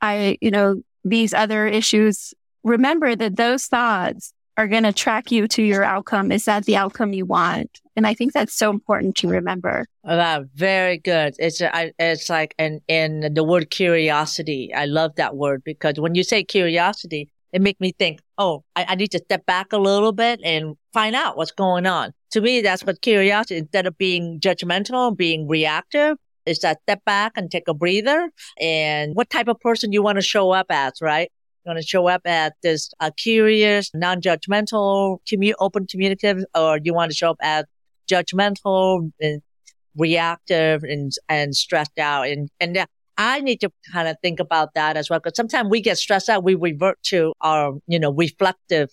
[0.00, 2.34] I, you know, these other issues.
[2.64, 6.30] Remember that those thoughts are going to track you to your outcome.
[6.30, 7.80] Is that the outcome you want?
[7.96, 9.86] And I think that's so important to remember.
[10.04, 11.34] Oh, wow, very good.
[11.38, 14.72] It's uh, it's like in in the word curiosity.
[14.74, 18.86] I love that word because when you say curiosity, it makes me think, oh, I,
[18.90, 22.12] I need to step back a little bit and find out what's going on.
[22.32, 23.58] To me, that's what curiosity.
[23.58, 28.30] Instead of being judgmental, being reactive, is that step back and take a breather
[28.60, 31.30] and what type of person you want to show up as, right?
[31.64, 36.94] You want to show up at this uh, curious, non-judgmental, commu- open communicative, or you
[36.94, 37.64] want to show up as
[38.10, 39.42] judgmental and
[39.96, 42.28] reactive and, and stressed out.
[42.28, 42.86] And, and
[43.20, 45.20] I need to kind of think about that as well.
[45.20, 46.42] Cause sometimes we get stressed out.
[46.42, 48.88] We revert to our, you know, reflective,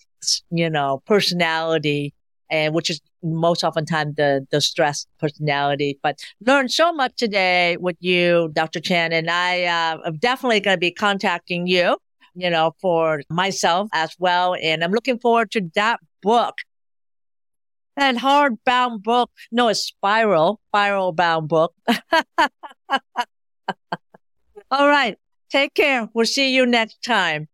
[0.50, 2.12] you know, personality
[2.50, 7.96] and which is most oftentimes the, the stress personality, but learned so much today with
[8.00, 8.80] you, Dr.
[8.80, 9.14] Chand.
[9.14, 11.96] And I, uh, am definitely going to be contacting you
[12.34, 14.54] you know, for myself as well.
[14.62, 16.54] And I'm looking forward to that book.
[17.96, 19.30] That hardbound book.
[19.50, 21.74] No, it's spiral, spiral bound book.
[24.70, 25.16] All right.
[25.50, 26.08] Take care.
[26.12, 27.48] We'll see you next time.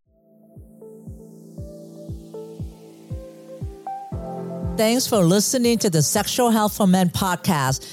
[4.77, 7.93] Thanks for listening to the Sexual Health for Men podcast.